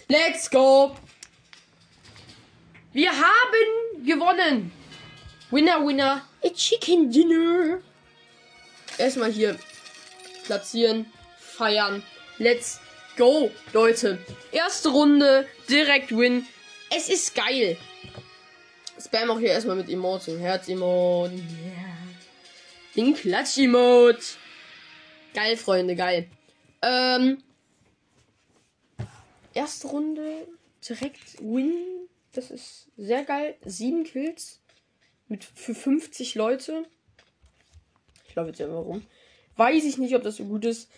Let's 0.08 0.48
go! 0.48 0.96
Wir 2.92 3.10
haben 3.10 4.04
gewonnen! 4.04 4.77
Winner, 5.50 5.84
winner, 5.86 6.22
a 6.44 6.50
chicken 6.50 7.10
dinner! 7.10 7.80
Erstmal 8.98 9.32
hier 9.32 9.58
platzieren, 10.44 11.06
feiern. 11.38 12.02
Let's 12.36 12.80
go, 13.16 13.50
Leute. 13.72 14.18
Erste 14.52 14.90
Runde, 14.90 15.46
direkt 15.68 16.10
win. 16.10 16.46
Es 16.94 17.08
ist 17.08 17.34
geil. 17.34 17.78
Spam 19.00 19.30
auch 19.30 19.38
hier 19.38 19.50
erstmal 19.50 19.76
mit 19.76 19.88
Emoten. 19.88 20.38
Herz-Emote. 20.38 21.34
Yeah. 21.34 21.42
Den 22.94 23.14
Klatsch-Emote. 23.14 24.36
Geil, 25.32 25.56
Freunde, 25.56 25.96
geil. 25.96 26.28
Ähm. 26.82 27.42
Erste 29.54 29.88
Runde 29.88 30.46
direkt 30.86 31.38
win. 31.40 32.08
Das 32.32 32.50
ist 32.50 32.88
sehr 32.96 33.24
geil. 33.24 33.56
Sieben 33.64 34.04
Kills. 34.04 34.60
Mit 35.28 35.44
für 35.44 35.74
50 35.74 36.34
Leute. 36.34 36.84
Ich 38.26 38.32
glaube 38.32 38.48
jetzt 38.48 38.60
ja 38.60 38.68
warum. 38.68 39.06
Weiß 39.56 39.84
ich 39.84 39.98
nicht, 39.98 40.14
ob 40.14 40.22
das 40.22 40.36
so 40.36 40.44
gut 40.44 40.64
ist. 40.64 40.90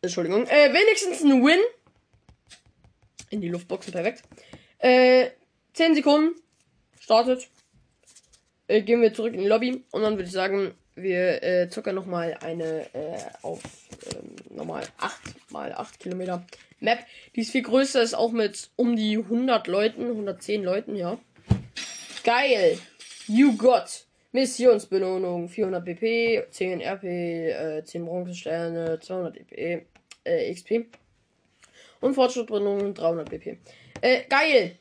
Entschuldigung. 0.00 0.46
Äh, 0.46 0.72
wenigstens 0.72 1.22
ein 1.22 1.44
Win. 1.44 1.60
In 3.30 3.40
die 3.40 3.48
Luftboxen, 3.48 3.92
perfekt. 3.92 4.22
Äh, 4.78 5.30
10 5.74 5.96
Sekunden. 5.96 6.40
Startet. 7.00 7.48
Äh, 8.68 8.82
gehen 8.82 9.02
wir 9.02 9.12
zurück 9.12 9.34
in 9.34 9.40
die 9.40 9.48
Lobby. 9.48 9.84
Und 9.90 10.02
dann 10.02 10.14
würde 10.14 10.24
ich 10.24 10.32
sagen, 10.32 10.74
wir 10.94 11.42
äh, 11.42 11.68
zocken 11.68 11.94
nochmal 11.94 12.38
eine 12.40 12.86
äh, 12.94 13.18
auf 13.42 13.60
ähm, 14.14 14.36
normal 14.50 14.86
8 14.98 15.50
mal 15.50 15.72
8 15.72 15.98
Kilometer 15.98 16.46
Map. 16.80 17.00
Die 17.34 17.40
ist 17.40 17.50
viel 17.50 17.62
größer, 17.62 18.02
ist 18.02 18.14
auch 18.14 18.32
mit 18.32 18.70
um 18.76 18.96
die 18.96 19.18
100 19.18 19.66
Leuten, 19.66 20.06
110 20.06 20.62
Leuten, 20.62 20.96
ja. 20.96 21.18
Geil. 22.22 22.78
You 23.26 23.56
got. 23.56 24.06
Missionsbelohnung 24.32 25.48
400 25.48 25.84
BP, 25.84 26.50
10 26.50 26.80
RP, 26.80 27.04
äh, 27.04 27.84
10 27.84 28.04
Bronzesterne, 28.04 28.98
200 28.98 29.36
EP, 29.36 29.86
äh, 30.24 30.52
XP. 30.52 30.86
Und 32.00 32.14
Fortschrittbelohnung 32.14 32.94
300 32.94 33.30
BP. 33.30 33.58
Äh, 34.00 34.24
geil. 34.28 34.76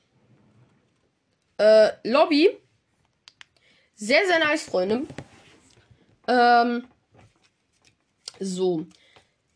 Äh, 1.57 1.91
Lobby. 2.03 2.57
Sehr, 3.95 4.25
sehr 4.25 4.39
nice, 4.39 4.63
Freunde. 4.63 5.03
Ähm, 6.27 6.87
so. 8.39 8.85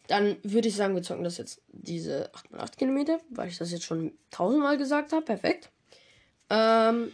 Dann 0.07 0.37
würde 0.43 0.69
ich 0.69 0.75
sagen, 0.75 0.95
wir 0.95 1.03
zocken 1.03 1.23
das 1.23 1.37
jetzt 1.37 1.61
diese 1.69 2.31
8x8 2.53 2.77
Kilometer, 2.77 3.19
weil 3.29 3.49
ich 3.49 3.57
das 3.57 3.71
jetzt 3.71 3.83
schon 3.83 4.13
tausendmal 4.31 4.77
gesagt 4.77 5.11
habe. 5.11 5.25
Perfekt. 5.25 5.69
Ähm, 6.49 7.11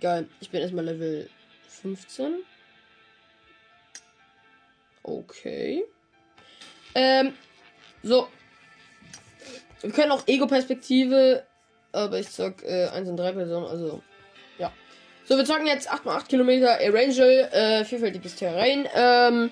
geil. 0.00 0.28
Ich 0.40 0.50
bin 0.50 0.60
erstmal 0.60 0.84
Level 0.84 1.28
15. 1.68 2.34
Okay. 5.02 5.84
Ähm, 6.94 7.32
so. 8.02 8.28
Wir 9.82 9.90
können 9.92 10.10
auch 10.10 10.26
Ego-Perspektive, 10.26 11.44
aber 11.92 12.18
ich 12.18 12.28
sag 12.28 12.62
äh, 12.64 12.88
1 12.88 13.08
und 13.10 13.16
3 13.16 13.32
Personen, 13.32 13.66
also 13.66 14.02
ja. 14.58 14.72
So, 15.24 15.36
wir 15.36 15.44
zocken 15.44 15.66
jetzt 15.66 15.90
8x8 15.92 16.26
Kilometer 16.26 16.68
Erangel, 16.68 17.48
äh, 17.52 17.84
vielfältiges 17.84 18.36
Terrain. 18.36 18.88
Ähm, 18.94 19.50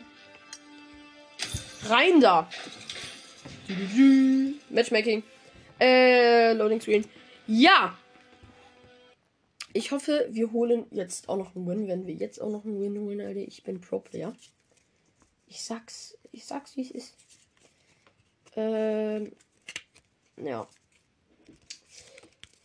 rein 1.89 2.21
da. 2.21 2.49
Matchmaking. 4.71 5.23
Äh, 5.81 6.55
Loading 6.55 6.81
Screen. 6.81 7.05
Ja. 7.47 7.97
Ich 9.77 9.91
hoffe, 9.91 10.29
wir 10.31 10.53
holen 10.53 10.87
jetzt 10.93 11.29
auch 11.29 11.37
noch 11.37 11.57
einen 11.57 11.67
Win. 11.67 11.89
Wenn 11.89 12.07
wir 12.07 12.15
jetzt 12.15 12.41
auch 12.41 12.49
noch 12.49 12.65
einen 12.65 12.81
Win 12.81 12.97
holen, 12.97 13.21
Alter, 13.21 13.41
ich 13.41 13.65
bin 13.65 13.81
Pro-Player. 13.81 14.33
Ich 15.49 15.63
sag's, 15.63 16.17
ich 16.31 16.47
sag's, 16.47 16.77
wie 16.77 16.83
es 16.83 16.93
ist. 16.93 17.15
Ähm, 18.55 19.33
ja. 20.37 20.69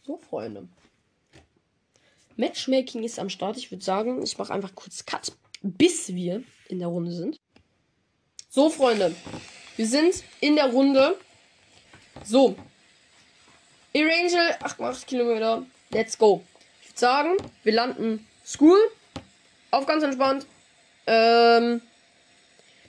So, 0.06 0.18
Freunde. 0.18 0.70
Matchmaking 2.38 3.04
ist 3.04 3.18
am 3.18 3.30
Start. 3.30 3.58
Ich 3.58 3.72
würde 3.72 3.84
sagen, 3.84 4.22
ich 4.22 4.38
mache 4.38 4.54
einfach 4.54 4.76
kurz 4.76 5.04
Cut, 5.04 5.32
bis 5.64 6.14
wir 6.14 6.44
in 6.68 6.78
der 6.78 6.90
Runde 6.90 7.12
sind. 7.12 7.40
So, 8.50 8.70
Freunde. 8.70 9.16
Wir 9.78 9.88
sind 9.88 10.24
in 10.42 10.56
der 10.56 10.72
Runde. 10.72 11.18
So. 12.24 12.56
Erangel, 13.94 14.52
8,8 14.62 15.06
Kilometer. 15.08 15.66
Let's 15.90 16.16
go. 16.16 16.44
Sagen, 17.00 17.38
wir 17.64 17.72
landen 17.72 18.28
School. 18.46 18.78
Auf 19.72 19.86
ganz 19.86 20.04
entspannt. 20.04 20.46
Ähm, 21.08 21.82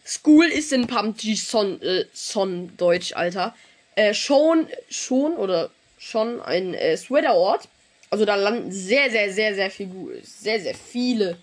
School 0.05 0.47
ist 0.47 0.73
in 0.73 0.89
PUBG 0.89 1.37
Son, 1.37 1.81
äh, 1.81 2.07
Son 2.13 2.77
Deutsch, 2.77 3.13
Alter. 3.15 3.55
Äh, 3.95 4.13
schon, 4.13 4.67
schon 4.89 5.35
oder 5.35 5.71
schon 5.97 6.41
ein 6.41 6.75
äh, 6.75 6.97
Sweaterort. 6.97 7.69
Also 8.11 8.25
da 8.25 8.35
landen 8.35 8.73
sehr, 8.73 9.11
sehr, 9.11 9.33
sehr, 9.33 9.55
sehr 9.55 9.71
viel, 9.71 10.21
sehr, 10.25 10.59
sehr 10.59 10.75
viele 10.75 11.39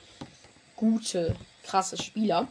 gute, 0.76 1.36
krasse 1.64 1.96
Spieler. 1.96 2.50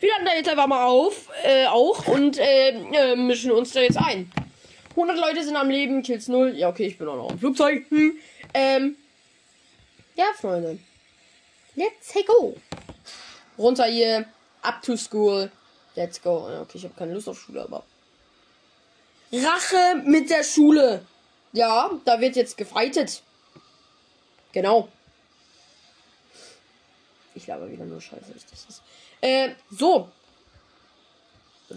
Wir 0.00 0.08
landen 0.08 0.26
da 0.26 0.34
jetzt 0.34 0.48
einfach 0.48 0.66
mal 0.66 0.86
auf, 0.86 1.28
äh, 1.44 1.66
auch 1.66 2.08
und 2.08 2.36
äh, 2.36 2.70
äh, 2.70 3.14
mischen 3.14 3.52
uns 3.52 3.72
da 3.72 3.80
jetzt 3.80 3.98
ein. 3.98 4.32
100 4.90 5.16
Leute 5.16 5.44
sind 5.44 5.54
am 5.54 5.70
Leben, 5.70 6.02
Kills 6.02 6.26
0. 6.26 6.54
Ja, 6.56 6.68
okay, 6.68 6.86
ich 6.86 6.98
bin 6.98 7.06
auch 7.06 7.16
noch 7.16 7.30
im 7.30 7.38
Flugzeug. 7.38 7.84
Hm. 7.90 8.16
Ähm, 8.52 8.96
ja, 10.22 10.32
Freunde. 10.34 10.78
Let's 11.74 12.14
go. 12.26 12.54
Runter 13.58 13.84
hier. 13.84 14.26
Up 14.62 14.82
to 14.82 14.96
school. 14.96 15.50
Let's 15.94 16.20
go. 16.22 16.48
Okay, 16.62 16.78
ich 16.78 16.84
habe 16.84 16.94
keine 16.94 17.14
Lust 17.14 17.28
auf 17.28 17.40
Schule, 17.40 17.62
aber. 17.62 17.84
Rache 19.32 20.02
mit 20.04 20.30
der 20.30 20.44
Schule. 20.44 21.04
Ja, 21.52 21.90
da 22.04 22.20
wird 22.20 22.36
jetzt 22.36 22.56
gefeitet. 22.56 23.22
Genau. 24.52 24.88
Ich 27.34 27.46
laber 27.46 27.70
wieder 27.70 27.84
nur 27.84 28.00
Scheiße. 28.00 28.32
Das 28.50 28.64
ist. 28.68 28.82
Äh, 29.20 29.50
so. 29.70 30.08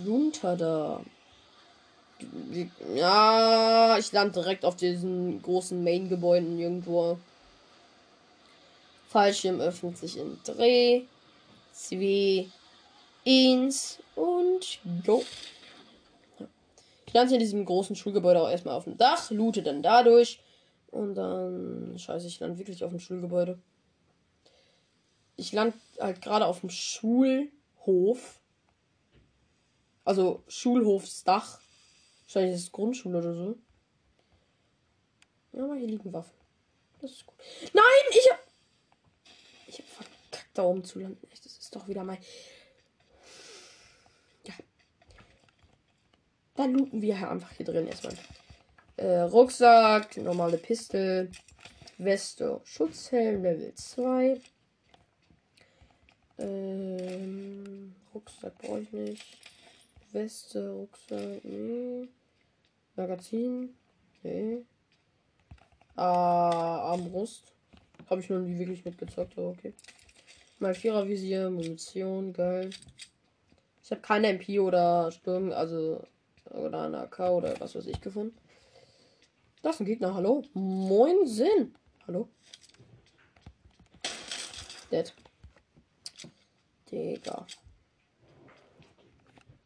Runter 0.06 0.58
da. 0.58 1.02
Ja, 2.94 3.98
ich 3.98 4.12
lande 4.12 4.42
direkt 4.42 4.66
auf 4.66 4.76
diesen 4.76 5.42
großen 5.42 5.84
Main-Gebäuden 5.84 6.60
irgendwo. 6.60 7.18
Fallschirm 9.16 9.62
öffnet 9.62 9.98
sich 9.98 10.18
in 10.18 10.38
3, 10.44 11.06
2, 11.72 12.48
1 13.26 14.00
und 14.18 14.80
go. 15.06 15.24
Ich 17.08 17.14
lande 17.14 17.36
in 17.36 17.40
diesem 17.40 17.64
großen 17.64 17.96
Schulgebäude 17.96 18.42
auch 18.42 18.50
erstmal 18.50 18.76
auf 18.76 18.84
dem 18.84 18.98
Dach, 18.98 19.32
loote 19.32 19.64
dann 19.64 19.82
dadurch 19.82 20.42
und 20.88 21.16
dann. 21.16 21.98
Scheiße, 21.98 22.28
ich 22.28 22.42
lande 22.42 22.58
wirklich 22.58 22.84
auf 22.84 22.90
dem 22.90 23.00
Schulgebäude. 23.00 23.58
Ich 25.38 25.54
lande 25.54 25.78
halt 25.98 26.22
gerade 26.22 26.46
auf 26.46 26.60
dem 26.60 26.70
Schulhof. 26.70 28.42
Also 30.04 30.44
Schulhofsdach. 30.50 31.62
Wahrscheinlich 32.26 32.56
ist 32.56 32.64
es 32.64 32.72
Grundschule 32.74 33.20
oder 33.20 33.34
so. 33.34 33.56
Aber 35.54 35.76
hier 35.78 35.88
liegen 35.88 36.12
Waffen. 36.12 36.36
Das 37.00 37.12
ist 37.12 37.26
gut. 37.26 37.38
Nein, 37.72 37.84
ich 38.12 38.30
hab. 38.30 38.45
Ich 39.76 39.80
hab 39.80 39.88
verkackt, 39.88 40.50
da 40.54 40.64
oben 40.64 40.84
zu 40.84 41.00
landen. 41.00 41.28
Das 41.30 41.46
ist 41.46 41.76
doch 41.76 41.88
wieder 41.88 42.04
mein. 42.04 42.18
Ja. 44.46 44.54
Dann 46.56 46.74
looten 46.74 47.02
wir 47.02 47.18
hier 47.18 47.30
einfach 47.30 47.52
hier 47.52 47.66
drin 47.66 47.88
erstmal. 47.88 48.18
Äh, 48.98 49.22
Rucksack, 49.22 50.16
normale 50.18 50.58
Pistole, 50.58 51.30
Weste, 51.98 52.62
Schutzhelm, 52.64 53.44
Level 53.44 53.74
2. 53.76 54.40
Ähm, 56.38 57.96
Rucksack 58.14 58.58
brauche 58.60 58.80
ich 58.80 58.92
nicht. 58.94 59.38
Weste, 60.14 60.70
Rucksack, 60.70 61.44
nee. 61.44 62.08
Magazin, 62.96 63.76
nee. 64.24 64.64
Ah, 65.98 66.92
Armbrust. 66.92 67.55
Habe 68.10 68.22
ich 68.22 68.30
noch 68.30 68.40
nie 68.40 68.58
wirklich 68.58 68.86
mitgezockt, 68.86 69.38
aber 69.38 69.50
okay. 69.50 69.74
Mal 70.60 70.74
Vierer 70.74 71.08
Visier, 71.08 71.50
Munition, 71.50 72.34
geil. 72.34 72.70
Ich 73.84 73.92
habe 73.92 74.02
keine 74.02 74.30
MP 74.30 74.60
oder 74.60 75.12
Sturm, 75.12 75.52
also 75.52 76.04
oder 76.52 76.84
eine 76.84 77.00
AK 77.00 77.20
oder 77.32 77.60
was 77.60 77.76
weiß 77.76 77.88
ich 77.88 78.02
gefunden. 78.02 78.38
Das 79.62 79.76
ist 79.76 79.82
ein 79.82 79.86
Gegner, 79.86 80.14
hallo? 80.14 80.44
Moin 80.54 81.26
Sinn. 81.26 81.74
Hallo? 82.08 82.30
Dead. 84.92 85.12
Digga. 86.92 87.48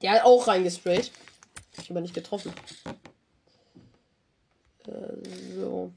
Der 0.02 0.12
hat 0.12 0.24
auch 0.24 0.48
reingesprayt. 0.48 1.12
Ich 1.78 1.92
aber 1.92 2.02
nicht 2.02 2.14
getroffen. 2.14 2.54
Äh, 4.88 5.56
so. 5.56 5.92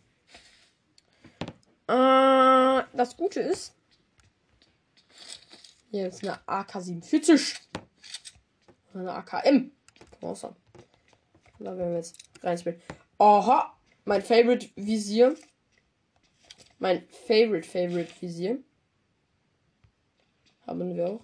Äh, 1.93 2.85
das 2.95 3.17
Gute 3.19 3.41
ist. 3.41 3.75
Hier 5.91 6.09
ist 6.09 6.23
eine 6.23 6.39
AK-47. 6.49 7.59
Eine 8.95 9.13
AKM. 9.13 9.73
Außer. 10.23 10.57
Da 11.59 11.77
werden 11.77 11.91
wir 11.91 11.99
jetzt 11.99 12.17
reinspielen. 12.43 12.81
Aha. 13.19 13.77
Mein 14.07 14.23
Favorite 14.23 14.71
Visier. 14.75 15.37
Mein 16.79 17.07
Favorite 17.27 17.69
Favorite 17.69 18.11
Visier. 18.21 18.59
Haben 20.67 20.97
wir 20.97 21.07
auch. 21.07 21.21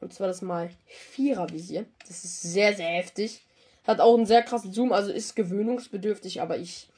Und 0.00 0.14
zwar 0.14 0.28
das 0.28 0.40
mal 0.40 0.70
Vierer 0.84 1.50
Visier. 1.50 1.86
Das 2.06 2.22
ist 2.22 2.42
sehr, 2.42 2.76
sehr 2.76 2.90
heftig. 2.90 3.44
Hat 3.84 4.00
auch 4.00 4.16
einen 4.16 4.26
sehr 4.26 4.42
krassen 4.44 4.72
Zoom, 4.72 4.92
also 4.92 5.10
ist 5.10 5.34
gewöhnungsbedürftig, 5.34 6.40
aber 6.40 6.58
ich 6.58 6.88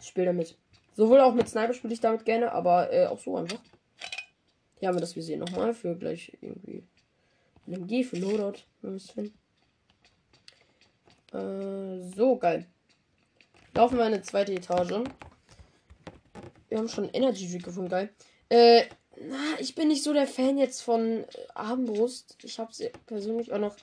spiele 0.00 0.26
damit. 0.26 0.56
Sowohl 0.94 1.20
auch 1.20 1.34
mit 1.34 1.48
Sniper 1.48 1.74
spiele 1.74 1.92
ich 1.92 2.00
damit 2.00 2.24
gerne, 2.24 2.52
aber 2.52 2.92
äh, 2.92 3.06
auch 3.06 3.18
so 3.18 3.36
einfach. 3.36 3.58
Hier 4.78 4.88
haben 4.88 4.96
wir 4.96 5.00
das 5.00 5.16
Visier 5.16 5.36
nochmal 5.36 5.74
für 5.74 5.96
gleich 5.96 6.36
irgendwie 6.40 6.84
MG 7.66 8.04
für 8.04 8.16
Loadout. 8.16 8.60
Äh, 11.32 12.00
so, 12.14 12.36
geil. 12.36 12.66
Laufen 13.74 13.96
wir 13.96 14.06
in 14.06 14.14
eine 14.14 14.22
zweite 14.22 14.52
Etage. 14.52 15.02
Wir 16.68 16.78
haben 16.78 16.88
schon 16.88 17.08
Energy 17.10 17.48
Drink 17.48 17.64
gefunden, 17.64 17.90
geil. 17.90 18.10
Äh, 18.48 18.84
na, 19.20 19.58
ich 19.58 19.74
bin 19.74 19.88
nicht 19.88 20.02
so 20.02 20.12
der 20.12 20.26
Fan 20.26 20.58
jetzt 20.58 20.82
von 20.82 21.24
äh, 21.24 21.26
Armbrust. 21.54 22.36
Ich 22.42 22.58
habe 22.58 22.72
sie 22.72 22.90
persönlich 23.06 23.52
auch 23.52 23.58
noch. 23.58 23.76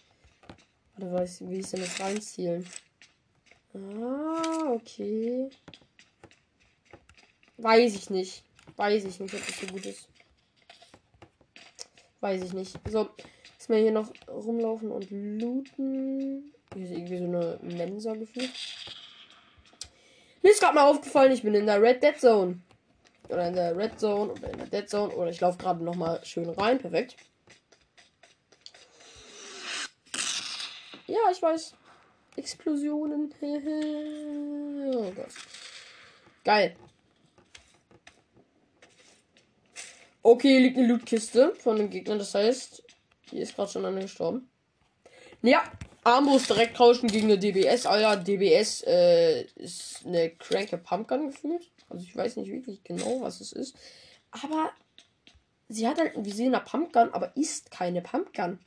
Warte, 0.97 1.13
weiß, 1.13 1.49
wie 1.49 1.59
ist 1.59 1.73
denn 1.73 1.81
das 1.81 1.99
reinzielen? 1.99 2.65
Ah, 3.73 4.71
okay. 4.71 5.49
Weiß 7.61 7.95
ich 7.95 8.09
nicht. 8.09 8.43
Weiß 8.75 9.03
ich 9.03 9.19
nicht, 9.19 9.33
ob 9.33 9.45
das 9.45 9.59
so 9.59 9.67
gut 9.67 9.85
ist. 9.85 10.07
Weiß 12.19 12.43
ich 12.43 12.53
nicht. 12.53 12.75
So, 12.89 13.09
ist 13.57 13.69
mir 13.69 13.77
hier 13.77 13.91
noch 13.91 14.11
rumlaufen 14.27 14.91
und 14.91 15.07
looten. 15.11 16.53
Hier 16.73 16.83
ist 16.83 16.91
irgendwie 16.91 17.17
so 17.19 17.25
eine 17.25 17.59
Mensa 17.61 18.13
gefühlt. 18.13 18.49
Mir 20.41 20.51
ist 20.51 20.59
gerade 20.59 20.73
mal 20.73 20.89
aufgefallen, 20.89 21.31
ich 21.31 21.43
bin 21.43 21.53
in 21.53 21.67
der 21.67 21.79
Red 21.79 22.01
Dead 22.01 22.19
Zone. 22.19 22.61
Oder 23.29 23.47
in 23.47 23.53
der 23.53 23.77
Red 23.77 23.99
Zone 23.99 24.31
oder 24.31 24.49
in 24.49 24.57
der 24.57 24.67
Dead 24.67 24.89
Zone. 24.89 25.13
Oder 25.13 25.29
ich 25.29 25.39
laufe 25.39 25.59
gerade 25.59 25.83
noch 25.83 25.95
mal 25.95 26.19
schön 26.25 26.49
rein. 26.49 26.79
Perfekt. 26.79 27.15
Ja, 31.05 31.19
ich 31.31 31.41
weiß. 31.41 31.75
Explosionen. 32.37 33.31
oh 34.95 35.11
Gott. 35.11 35.29
Geil. 36.43 36.75
Okay, 40.23 40.59
liegt 40.59 40.77
eine 40.77 40.87
Lootkiste 40.87 41.55
von 41.55 41.77
dem 41.77 41.89
Gegner. 41.89 42.17
Das 42.17 42.35
heißt, 42.35 42.83
hier 43.29 43.41
ist 43.41 43.55
gerade 43.55 43.71
schon 43.71 43.85
einer 43.85 44.01
gestorben. 44.01 44.49
Ja, 45.41 45.63
Armbrust 46.03 46.49
direkt 46.49 46.77
tauschen 46.77 47.09
gegen 47.09 47.25
eine 47.25 47.39
DBS. 47.39 47.85
Alter, 47.85 48.17
DBS 48.17 48.83
äh, 48.83 49.43
ist 49.55 50.05
eine 50.05 50.31
cranke 50.31 50.77
Pumpgun 50.77 51.27
gefühlt. 51.27 51.69
Also 51.89 52.03
ich 52.03 52.15
weiß 52.15 52.37
nicht 52.37 52.51
wirklich 52.51 52.83
genau, 52.83 53.21
was 53.21 53.41
es 53.41 53.51
ist. 53.51 53.75
Aber 54.31 54.71
sie 55.69 55.87
hat 55.87 55.97
halt 55.97 56.15
ein 56.15 56.25
Visier 56.25 56.47
einer 56.47 56.59
Pumpgun, 56.59 57.13
aber 57.13 57.35
ist 57.35 57.71
keine 57.71 58.01
Pumpgun. 58.01 58.59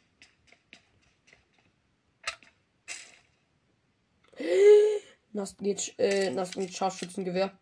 Geht, 5.60 5.94
äh, 5.98 6.32
geht 6.54 6.74
Scharfschützengewehr. 6.74 7.52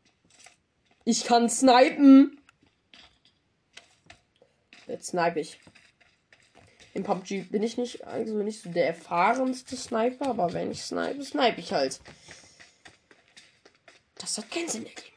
Ich 1.05 1.25
kann 1.25 1.49
snipen. 1.49 2.42
Jetzt 4.87 5.09
snipe 5.09 5.41
ich. 5.41 5.59
Im 6.95 7.05
PUBG 7.05 7.45
bin 7.51 7.63
ich 7.63 7.79
nicht, 7.79 8.05
also 8.07 8.35
nicht 8.43 8.63
so 8.63 8.71
der 8.71 8.89
erfahrenste 8.89 9.77
Sniper, 9.77 10.27
aber 10.29 10.53
wenn 10.53 10.71
ich 10.71 10.83
snipe, 10.83 11.25
snipe 11.25 11.59
ich 11.59 11.73
halt. 11.73 12.01
Das 14.17 14.37
hat 14.37 14.51
keinen 14.51 14.69
Sinn 14.69 14.87
ergeben. 14.87 15.09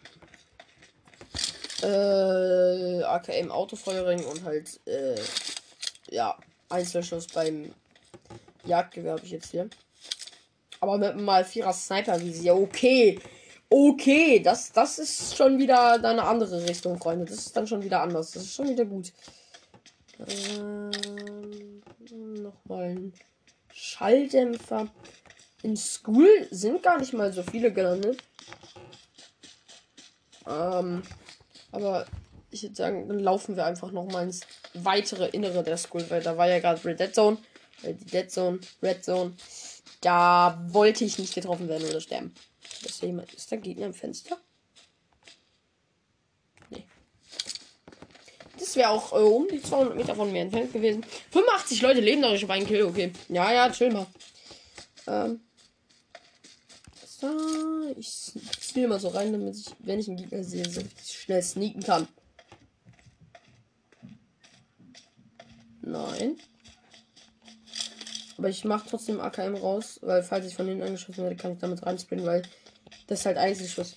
Äh, 1.84 3.04
AKM 3.04 3.52
Autofeuerring 3.52 4.24
und 4.26 4.44
halt, 4.44 4.80
äh, 4.88 5.20
ja, 6.10 6.38
Einzelschuss 6.70 7.28
beim 7.28 7.74
Jagdgewehr 8.64 9.14
habe 9.14 9.26
ich 9.26 9.32
jetzt 9.32 9.52
hier. 9.52 9.70
Aber 10.80 10.98
mit 10.98 11.18
mal 11.18 11.44
vierer 11.44 11.74
Sniper 11.74 12.20
Visier, 12.20 12.56
okay. 12.56 13.20
Okay, 13.70 14.40
das, 14.40 14.72
das 14.72 15.00
ist 15.00 15.36
schon 15.36 15.58
wieder 15.58 15.94
eine 15.94 16.24
andere 16.24 16.64
Richtung, 16.68 16.98
Freunde. 16.98 17.26
Das 17.26 17.38
ist 17.38 17.58
dann 17.58 17.68
schon 17.68 17.84
wieder 17.84 18.02
anders. 18.02 18.32
Das 18.32 18.44
ist 18.44 18.56
schon 18.56 18.70
wieder 18.70 18.86
gut. 18.86 19.12
Ähm, 20.20 20.92
Nochmal 22.42 22.90
ein 22.90 23.14
Schalldämpfer. 23.74 24.88
In 25.64 25.76
School 25.76 26.30
sind 26.52 26.84
gar 26.84 27.00
nicht 27.00 27.14
mal 27.14 27.34
so 27.34 27.44
viele 27.44 27.74
gelandet. 27.74 28.22
Ähm, 30.48 31.02
aber 31.72 32.06
ich 32.52 32.64
würde 32.64 32.76
sagen, 32.76 33.08
dann 33.08 33.20
laufen 33.20 33.56
wir 33.56 33.66
einfach 33.66 33.92
noch 33.92 34.06
mal 34.06 34.24
ins 34.24 34.42
weitere 34.74 35.30
Innere 35.30 35.64
der 35.64 35.78
School, 35.78 36.06
weil 36.10 36.22
da 36.22 36.38
war 36.38 36.48
ja 36.48 36.60
gerade 36.60 36.84
Red 36.86 37.00
Dead 37.00 37.14
Zone. 37.14 37.38
Die 37.84 38.06
Dead 38.06 38.32
Zone, 38.32 38.60
Red 38.82 39.04
Zone. 39.04 39.34
Da 40.02 40.64
wollte 40.68 41.04
ich 41.04 41.18
nicht 41.18 41.34
getroffen 41.34 41.68
werden 41.68 41.88
oder 41.88 42.00
sterben. 42.00 42.34
Ist 42.84 43.02
da 43.02 43.08
jemand? 43.08 43.34
Ist 43.34 43.52
da 43.52 43.56
Gegner 43.56 43.88
im 43.88 43.94
Fenster? 43.94 44.38
Das 48.66 48.76
wäre 48.76 48.90
auch 48.90 49.14
äh, 49.14 49.18
um 49.18 49.48
die 49.48 49.62
200 49.62 49.96
Meter 49.96 50.16
von 50.16 50.32
mir 50.32 50.42
entfernt 50.42 50.74
gewesen. 50.74 51.06
85 51.30 51.84
Leute 51.84 52.02
leben 52.02 52.24
dadurch 52.24 52.44
auf 52.44 52.50
einen 52.50 52.66
Kill. 52.66 52.84
Okay. 52.84 53.12
Ja, 53.30 53.54
ja, 53.54 53.70
chill 53.70 53.92
mal. 53.92 54.08
Ähm. 55.06 55.40
So, 57.06 57.30
ich 57.96 58.34
spiele 58.60 58.88
mal 58.88 59.00
so 59.00 59.10
rein, 59.10 59.32
damit 59.32 59.56
ich, 59.56 59.68
wenn 59.80 60.00
ich 60.00 60.08
einen 60.08 60.18
Gegner 60.18 60.44
sehe, 60.44 60.68
so 60.68 60.82
schnell 61.06 61.44
sneaken 61.44 61.84
kann. 61.84 62.08
Nein. 65.84 66.38
Aber 68.40 68.50
ich 68.50 68.66
mache 68.66 68.90
trotzdem 68.90 69.22
AKM 69.22 69.56
raus, 69.56 70.00
weil 70.02 70.24
falls 70.24 70.48
ich 70.48 70.56
von 70.56 70.68
hinten 70.68 70.84
angeschossen 70.84 71.24
werde, 71.24 71.36
kann 71.36 71.54
ich 71.54 71.60
damit 71.60 71.86
reinspringen, 71.86 72.26
weil 72.26 72.42
das 73.06 73.20
ist 73.20 73.26
halt 73.28 73.38
Einzelschuss. 73.38 73.96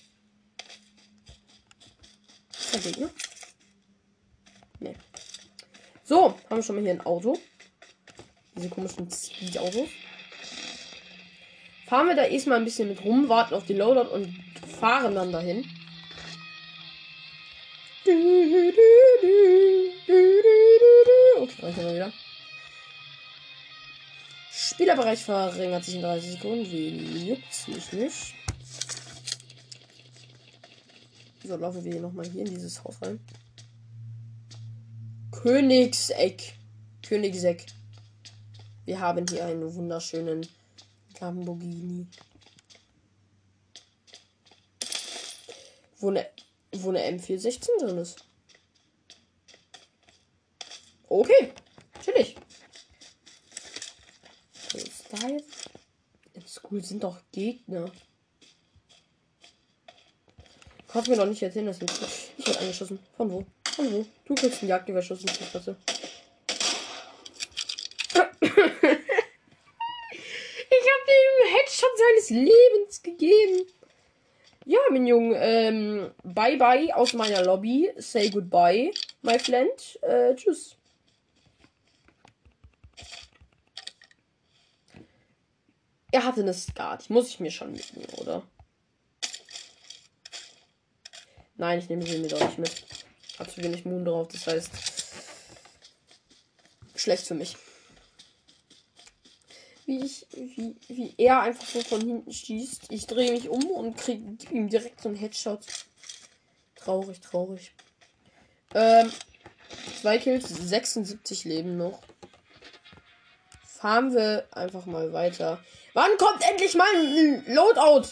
Der 2.71 2.79
Gegner. 2.81 3.09
Nee. 4.79 4.95
So, 6.03 6.35
haben 6.49 6.57
wir 6.57 6.63
schon 6.63 6.75
mal 6.75 6.83
hier 6.83 6.93
ein 6.93 7.05
Auto. 7.05 7.37
Diese 8.55 8.69
komischen 8.69 9.09
Speed-Autos. 9.11 9.89
Fahren 11.87 12.07
wir 12.07 12.15
da 12.15 12.25
erstmal 12.25 12.57
ein 12.57 12.65
bisschen 12.65 12.89
mit 12.89 13.03
rum, 13.03 13.29
warten 13.29 13.55
auf 13.55 13.65
die 13.65 13.73
Loadout 13.73 14.13
und 14.13 14.27
fahren 14.79 15.15
dann 15.15 15.31
dahin. 15.31 15.65
Okay, 21.37 21.61
reicht 21.61 21.77
wieder. 21.77 22.13
Spielerbereich 24.51 25.23
verringert 25.23 25.83
sich 25.83 25.95
in 25.95 26.01
30 26.01 26.31
Sekunden. 26.31 26.71
Wie 26.71 27.29
juckt's 27.29 27.67
mich 27.67 27.91
nicht. 27.91 28.35
So, 31.43 31.55
laufen 31.55 31.83
wir 31.83 31.99
nochmal 31.99 32.29
hier 32.29 32.45
in 32.45 32.53
dieses 32.53 32.83
Haus 32.83 33.01
rein. 33.01 33.19
Königseck. 35.41 36.55
Königseck. 37.01 37.65
Wir 38.83 38.99
haben 38.99 39.25
hier 39.29 39.45
einen 39.45 39.73
wunderschönen 39.73 40.45
Lamborghini. 41.21 42.07
Wo 45.99 46.09
eine, 46.09 46.29
wo 46.73 46.89
eine 46.89 47.17
M416 47.17 47.67
drin 47.79 47.97
ist. 47.99 48.25
Okay. 51.07 51.53
Natürlich. 51.93 52.35
Was 54.73 54.83
ist 54.83 55.05
da 55.09 55.27
jetzt? 55.29 55.69
Im 56.33 56.47
School 56.47 56.83
sind 56.83 57.01
doch 57.01 57.21
Gegner. 57.31 57.89
Kannst 60.89 61.07
mir 61.07 61.15
doch 61.15 61.27
nicht 61.27 61.41
erzählen, 61.41 61.67
dass 61.67 61.81
ich, 61.81 61.89
ich 62.39 62.45
werde 62.45 62.59
angeschossen. 62.59 62.99
Von 63.15 63.31
wo? 63.31 63.45
Von 63.79 63.93
wo? 63.93 64.05
Du 64.25 64.35
kriegst 64.35 64.61
einen 64.61 64.67
Jagdgewerschuss 64.67 65.21
in 65.21 65.27
die 65.27 65.33
Fresse. 65.35 65.77
Ich 68.41 68.51
habe 70.85 71.05
dem 71.07 71.47
Headshot 71.55 71.97
seines 71.97 72.29
Lebens 72.29 73.01
gegeben. 73.01 73.65
Ja, 74.65 74.79
mein 74.89 75.07
Junge, 75.07 75.37
ähm, 75.37 76.11
bye 76.23 76.57
bye 76.57 76.93
aus 76.93 77.13
meiner 77.13 77.41
Lobby. 77.45 77.89
Say 77.95 78.29
goodbye, 78.29 78.91
my 79.21 79.39
friend. 79.39 79.97
Äh, 80.01 80.35
tschüss. 80.35 80.75
Er 86.11 86.25
hatte 86.25 86.41
eine 86.41 86.53
Skat. 86.53 87.09
Muss 87.09 87.29
ich 87.29 87.39
mir 87.39 87.51
schon 87.51 87.71
mitnehmen, 87.71 88.13
oder? 88.17 88.43
Nein, 91.55 91.79
ich 91.79 91.87
nehme 91.87 92.05
sie 92.05 92.17
mir 92.17 92.27
doch 92.27 92.41
nicht 92.41 92.59
mit. 92.59 92.98
Hat 93.39 93.49
zu 93.49 93.63
wenig 93.63 93.85
Moon 93.85 94.03
drauf, 94.03 94.27
das 94.27 94.45
heißt. 94.47 94.69
Schlecht 96.95 97.25
für 97.25 97.33
mich. 97.33 97.55
Wie 99.85 100.05
ich, 100.05 100.27
wie, 100.33 100.75
wie 100.89 101.15
er 101.17 101.41
einfach 101.41 101.65
so 101.65 101.81
von 101.81 102.01
hinten 102.01 102.31
schießt. 102.31 102.91
Ich 102.91 103.07
drehe 103.07 103.31
mich 103.31 103.47
um 103.47 103.65
und 103.67 103.95
kriege 103.95 104.37
ihm 104.51 104.69
direkt 104.69 105.01
so 105.01 105.09
einen 105.09 105.17
Headshot. 105.17 105.61
Traurig, 106.75 107.21
traurig. 107.21 107.71
Ähm, 108.75 109.11
zwei 110.01 110.17
Kills, 110.17 110.49
76 110.49 111.45
Leben 111.45 111.77
noch. 111.77 112.01
Fahren 113.65 114.13
wir 114.13 114.45
einfach 114.51 114.85
mal 114.85 115.13
weiter. 115.13 115.63
Wann 115.93 116.11
kommt 116.17 116.43
endlich 116.49 116.75
mal 116.75 116.87
ein 116.93 117.45
Loadout? 117.47 118.09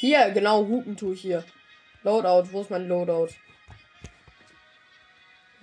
Hier, 0.00 0.30
genau, 0.30 0.66
hupen 0.66 0.96
tue 0.96 1.14
ich 1.14 1.20
hier. 1.20 1.44
Loadout, 2.02 2.52
wo 2.52 2.62
ist 2.62 2.70
mein 2.70 2.88
Loadout? 2.88 3.28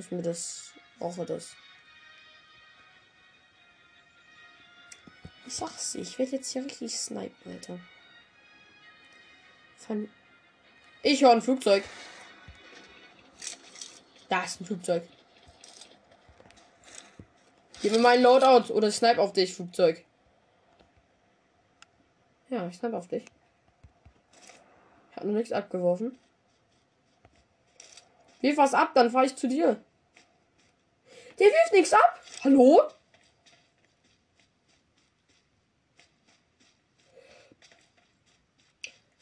Ist 0.07 0.13
mir 0.13 0.21
das. 0.21 0.71
Brauche 0.99 1.25
das. 1.25 1.53
Ich 5.45 5.53
sag's 5.53 5.91
dir, 5.91 5.99
ich 5.99 6.17
werde 6.17 6.31
jetzt 6.31 6.49
hier 6.49 6.63
richtig 6.63 6.97
snipen, 6.97 7.51
Alter. 7.51 7.77
Von 9.75 10.09
ich 11.03 11.21
höre 11.21 11.31
ein 11.31 11.41
Flugzeug. 11.41 11.83
Da 14.29 14.45
ist 14.45 14.61
ein 14.61 14.65
Flugzeug. 14.65 15.03
Gib 17.81 17.91
mir 17.91 17.99
meinen 17.99 18.23
Loadout 18.23 18.73
oder 18.73 18.87
ich 18.87 18.95
snipe 18.95 19.21
auf 19.21 19.33
dich, 19.33 19.55
Flugzeug. 19.55 20.05
Ja, 22.47 22.65
ich 22.65 22.77
snipe 22.77 22.95
auf 22.95 23.09
dich. 23.09 23.25
Ich 25.11 25.17
habe 25.17 25.27
noch 25.27 25.35
nichts 25.35 25.51
abgeworfen. 25.51 26.17
Wirf 28.39 28.55
was 28.55 28.73
ab, 28.73 28.91
dann 28.95 29.11
fahre 29.11 29.25
ich 29.25 29.35
zu 29.35 29.49
dir. 29.49 29.83
Der 31.39 31.47
wirft 31.47 31.73
nichts 31.73 31.93
ab. 31.93 32.21
Hallo? 32.43 32.81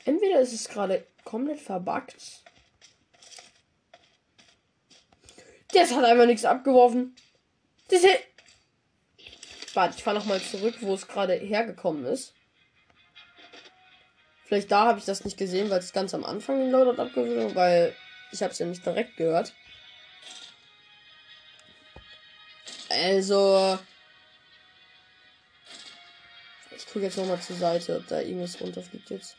Entweder 0.06 0.40
ist 0.40 0.54
es 0.54 0.70
gerade 0.70 1.06
komplett 1.24 1.60
verbuggt. 1.60 2.44
Das 5.74 5.92
hat 5.94 6.06
einfach 6.06 6.26
nichts 6.26 6.46
abgeworfen. 6.46 7.16
Das 7.90 8.02
Warte, 9.74 9.96
ich 9.98 10.04
fahre 10.04 10.18
nochmal 10.18 10.40
zurück, 10.40 10.76
wo 10.80 10.94
es 10.94 11.08
gerade 11.08 11.34
hergekommen 11.34 12.06
ist. 12.06 12.34
Vielleicht 14.46 14.72
da 14.72 14.86
habe 14.86 15.00
ich 15.00 15.06
das 15.06 15.26
nicht 15.26 15.38
gesehen, 15.38 15.70
weil 15.70 15.80
es 15.80 15.92
ganz 15.92 16.14
am 16.14 16.24
Anfang 16.24 16.60
den 16.60 16.72
Loadout 16.72 17.02
abgeworfen 17.02 17.56
weil 17.56 17.96
ich 18.32 18.42
habe 18.42 18.54
es 18.54 18.60
ja 18.60 18.66
nicht 18.66 18.86
direkt 18.86 19.18
gehört. 19.18 19.54
Also. 23.04 23.80
Ich 26.76 26.86
gucke 26.88 27.02
jetzt 27.06 27.18
nochmal 27.18 27.42
zur 27.42 27.56
Seite, 27.58 27.98
ob 27.98 28.08
da 28.08 28.22
irgendwas 28.22 28.60
runterfliegt 28.60 29.10
jetzt. 29.10 29.36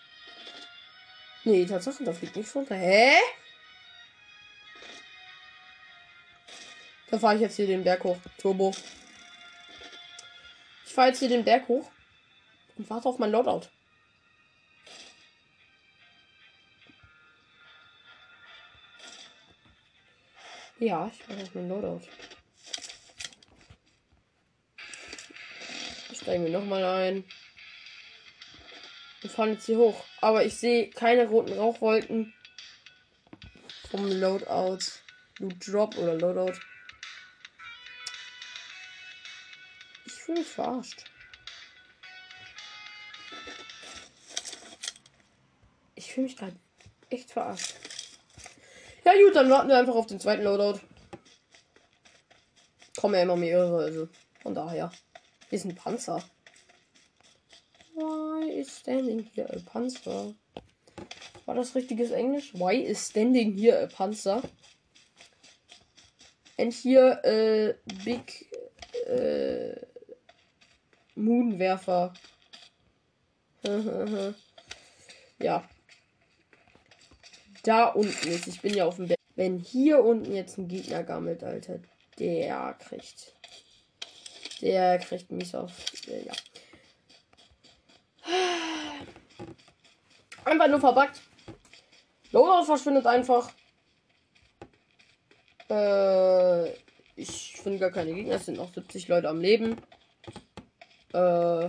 Nee, 1.45 1.65
Tatsache, 1.65 2.05
da 2.05 2.13
fliegt 2.13 2.37
nichts 2.37 2.55
runter. 2.55 2.75
Hä? 2.75 3.17
Da 7.11 7.19
fahre 7.19 7.37
ich 7.37 7.41
jetzt 7.41 7.57
hier 7.57 7.67
den 7.67 7.85
Berg 7.85 8.03
hoch. 8.05 8.19
Turbo. 8.37 8.75
Ich 10.85 10.93
fahre 10.93 11.09
jetzt 11.09 11.21
hier 11.21 11.29
den 11.29 11.45
Berg 11.45 11.69
hoch 11.69 11.91
und 12.77 12.91
warte 12.91 13.09
auf 13.09 13.19
mein 13.19 13.31
Loadout. 13.31 13.69
Ja, 20.79 21.11
ich 21.13 21.29
warte 21.29 21.43
auf 21.43 21.55
mein 21.55 21.69
Loadout. 21.69 22.03
Steigen 26.27 26.45
wir 26.45 26.51
nochmal 26.51 26.83
ein. 26.83 27.25
Wir 29.21 29.31
fahren 29.31 29.53
jetzt 29.53 29.67
hier 29.67 29.79
hoch. 29.79 30.05
Aber 30.21 30.45
ich 30.45 30.57
sehe 30.57 30.91
keine 30.91 31.29
roten 31.29 31.53
Rauchwolken 31.53 32.35
vom 33.89 34.11
Loadout. 34.11 34.81
Loot 35.39 35.55
Drop 35.69 35.97
oder 35.97 36.15
Loadout. 36.15 36.59
Ich 40.05 40.15
fühle 40.15 40.41
mich 40.41 40.49
verarscht. 40.49 41.05
Ich 45.95 46.13
fühle 46.13 46.27
mich 46.27 46.37
gerade 46.37 46.57
echt 47.09 47.31
verarscht. 47.31 47.77
Ja 49.05 49.13
gut, 49.13 49.37
dann 49.37 49.49
warten 49.49 49.69
wir 49.69 49.79
einfach 49.79 49.95
auf 49.95 50.09
den 50.09 50.19
zweiten 50.19 50.43
Loadout. 50.43 50.81
Kommen 52.97 53.15
ja 53.15 53.23
immer 53.23 53.37
mehrere, 53.37 53.85
also 53.85 54.09
von 54.43 54.57
daher. 54.57 54.91
Hier 55.49 55.59
ist 55.59 55.65
ein 55.65 55.77
Panzer. 55.77 56.23
Why 57.95 58.51
is 58.51 58.79
standing 58.79 59.31
here 59.33 59.49
a 59.49 59.61
Panzer? 59.61 60.35
War 61.45 61.55
das 61.55 61.77
richtiges 61.77 62.11
Englisch? 62.11 62.53
Why 62.55 62.75
is 62.75 63.07
standing 63.07 63.57
here 63.57 63.81
a 63.81 63.87
Panzer? 63.87 64.43
And 66.59 66.73
here 66.73 67.21
a 67.25 67.75
big 68.05 68.47
äh, 69.07 69.77
Moonwerfer. 71.15 72.13
ja. 75.39 75.69
Da 77.63 77.87
unten 77.91 78.29
ist. 78.29 78.49
Ich 78.49 78.61
bin 78.61 78.75
ja 78.75 78.85
auf 78.85 78.97
dem 78.97 79.07
Berg. 79.07 79.21
Wenn 79.37 79.61
hier 79.61 80.03
unten 80.03 80.35
jetzt 80.35 80.59
ein 80.59 80.67
Gegner 80.67 81.05
gammelt, 81.05 81.45
Alter, 81.45 81.79
der 82.19 82.75
kriegt. 82.81 83.36
Der 84.61 84.99
kriegt 84.99 85.31
mich 85.31 85.55
auf. 85.55 85.73
Ja. 86.07 86.33
Einfach 90.45 90.69
nur 90.69 90.81
verbuggt. 90.81 91.21
Loadout 92.33 92.65
verschwindet 92.65 93.07
einfach. 93.07 93.51
Äh, 95.69 96.71
ich 97.17 97.57
finde 97.63 97.79
gar 97.79 97.91
keine 97.91 98.15
Gegner. 98.15 98.37
Es 98.37 98.47
sind 98.47 98.59
noch 98.59 98.73
70 98.73 99.09
Leute 99.09 99.29
am 99.29 99.41
Leben. 99.41 99.77
Äh, 101.13 101.69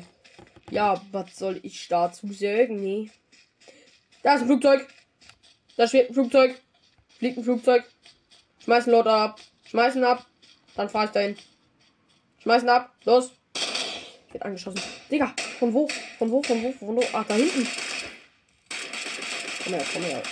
ja, 0.71 1.01
was 1.11 1.35
soll 1.37 1.59
ich 1.63 1.87
dazu 1.87 2.31
sagen? 2.31 2.81
Nee. 2.81 3.09
Da 4.23 4.35
ist 4.35 4.41
ein 4.41 4.47
Flugzeug. 4.47 4.87
Da 5.75 5.87
steht 5.87 6.09
ein 6.09 6.13
Flugzeug. 6.13 6.59
Fliegt 7.17 7.37
ein 7.37 7.43
Flugzeug. 7.43 7.83
Schmeißen 8.63 8.91
Loadout 8.91 9.09
ab. 9.09 9.39
Schmeißen 9.65 10.03
ab. 10.03 10.25
Dann 10.75 10.89
fahr 10.89 11.05
ich 11.05 11.11
dahin. 11.11 11.37
Schmeißen 12.39 12.69
ab. 12.69 12.93
Los. 13.03 13.31
Wird 14.31 14.43
angeschossen. 14.43 14.81
Digga, 15.11 15.33
von 15.59 15.73
wo? 15.73 15.87
Von 16.17 16.31
wo? 16.31 16.41
Von 16.43 16.63
wo? 16.63 16.71
Von 16.71 16.95
wo? 16.95 17.03
Ach, 17.13 17.25
da 17.25 17.33
hinten. 17.35 17.67
Komm 19.63 19.73
her, 19.73 19.85
komm 19.93 20.03
her. 20.03 20.23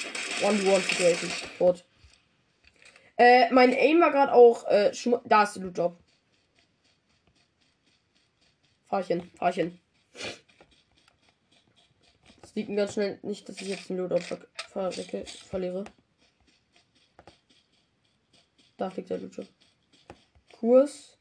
One-to-one 0.42 0.82
Situation. 0.82 1.32
Tot. 1.58 1.86
Äh, 3.18 3.50
mein 3.54 3.74
Aim 3.74 4.02
war 4.02 4.12
gerade 4.12 4.34
auch, 4.34 4.66
äh, 4.66 4.92
da 5.26 5.44
ist 5.44 5.56
der 5.56 5.64
Loot-Job. 5.64 5.98
Fahr 8.88 9.00
ich 9.00 9.08
hin, 9.08 9.32
liegt 12.56 12.70
mir 12.70 12.76
ganz 12.76 12.94
schnell 12.94 13.20
nicht, 13.22 13.48
dass 13.48 13.62
ich 13.62 13.68
jetzt 13.68 13.90
den 13.90 13.98
Loadout 13.98 14.22
ver 14.22 14.40
ver 14.56 15.26
verliere. 15.26 15.84
Da 18.78 18.90
fliegt 18.90 19.10
der 19.10 19.20
Loot-Job. 19.20 19.48
Kurs. 20.54 21.18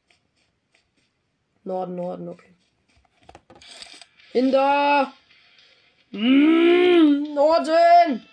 Norden, 1.65 1.95
Norden, 1.95 2.29
okay. 2.29 2.53
Hinter! 4.31 5.11
Mmh, 6.11 7.33
Norden! 7.33 8.27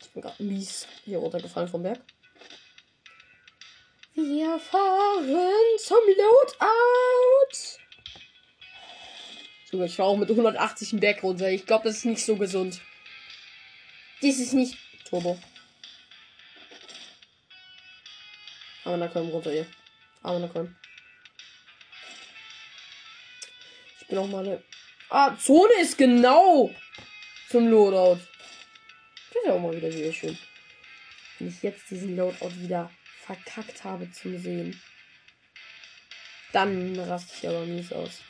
Ich 0.00 0.10
bin 0.10 0.22
gerade 0.22 0.42
mies 0.42 0.86
hier 1.04 1.18
runtergefallen 1.18 1.68
vom 1.68 1.82
Berg. 1.82 2.00
Wir 4.14 4.58
fahren 4.58 5.78
zum 5.78 5.96
Loadout. 5.96 7.56
So, 9.70 9.82
ich 9.82 9.96
fahre 9.96 10.10
auch 10.10 10.16
mit 10.18 10.28
180 10.28 10.92
im 10.92 11.00
Berg 11.00 11.22
runter. 11.22 11.48
Ich 11.48 11.64
glaube, 11.64 11.84
das 11.84 11.98
ist 11.98 12.04
nicht 12.04 12.24
so 12.24 12.36
gesund. 12.36 12.82
Dies 14.20 14.38
ist 14.38 14.52
nicht 14.52 14.76
Turbo. 15.06 15.38
Aber 18.84 18.96
na 18.96 19.08
komm 19.08 19.28
runter 19.28 19.50
hier. 19.50 19.66
Na 20.22 20.48
komm. 20.52 20.74
bin 24.10 24.18
auch 24.18 24.26
mal 24.26 24.44
eine. 24.44 24.62
Ah, 25.08 25.36
Zone 25.36 25.72
ist 25.80 25.96
genau 25.96 26.74
zum 27.48 27.68
Loadout. 27.68 28.20
Das 29.28 29.42
ist 29.42 29.46
ja 29.46 29.52
auch 29.52 29.60
mal 29.60 29.74
wieder 29.74 29.90
sehr 29.90 30.12
schön. 30.12 30.36
Wenn 31.38 31.48
ich 31.48 31.62
jetzt 31.62 31.90
diesen 31.90 32.16
Loadout 32.16 32.60
wieder 32.60 32.90
verkackt 33.24 33.82
habe 33.84 34.10
zum 34.12 34.38
Sehen, 34.38 34.80
dann 36.52 36.98
raste 36.98 37.32
ich 37.38 37.48
aber 37.48 37.64
mies 37.64 37.92
aus. 37.92 38.22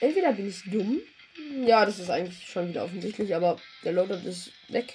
Entweder 0.00 0.32
bin 0.32 0.48
ich 0.48 0.62
dumm. 0.64 1.00
Ja, 1.64 1.86
das 1.86 1.98
ist 1.98 2.10
eigentlich 2.10 2.48
schon 2.50 2.68
wieder 2.68 2.84
offensichtlich, 2.84 3.34
aber 3.34 3.58
der 3.82 3.92
Loadout 3.92 4.28
ist 4.28 4.50
weg. 4.68 4.94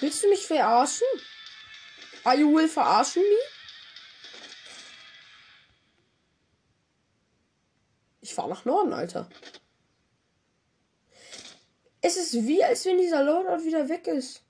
Willst 0.00 0.22
du 0.22 0.28
mich 0.28 0.46
verarschen? 0.46 1.06
Are 2.24 2.38
you 2.38 2.54
will 2.54 2.68
verarschen 2.68 3.22
me? 3.22 3.38
Ich 8.22 8.32
fahr 8.32 8.48
nach 8.48 8.64
Norden, 8.64 8.92
Alter. 8.94 9.28
Es 12.00 12.16
ist 12.16 12.46
wie, 12.46 12.64
als 12.64 12.86
wenn 12.86 12.96
dieser 12.96 13.22
Loadout 13.22 13.64
wieder 13.64 13.88
weg 13.88 14.06
ist. 14.06 14.42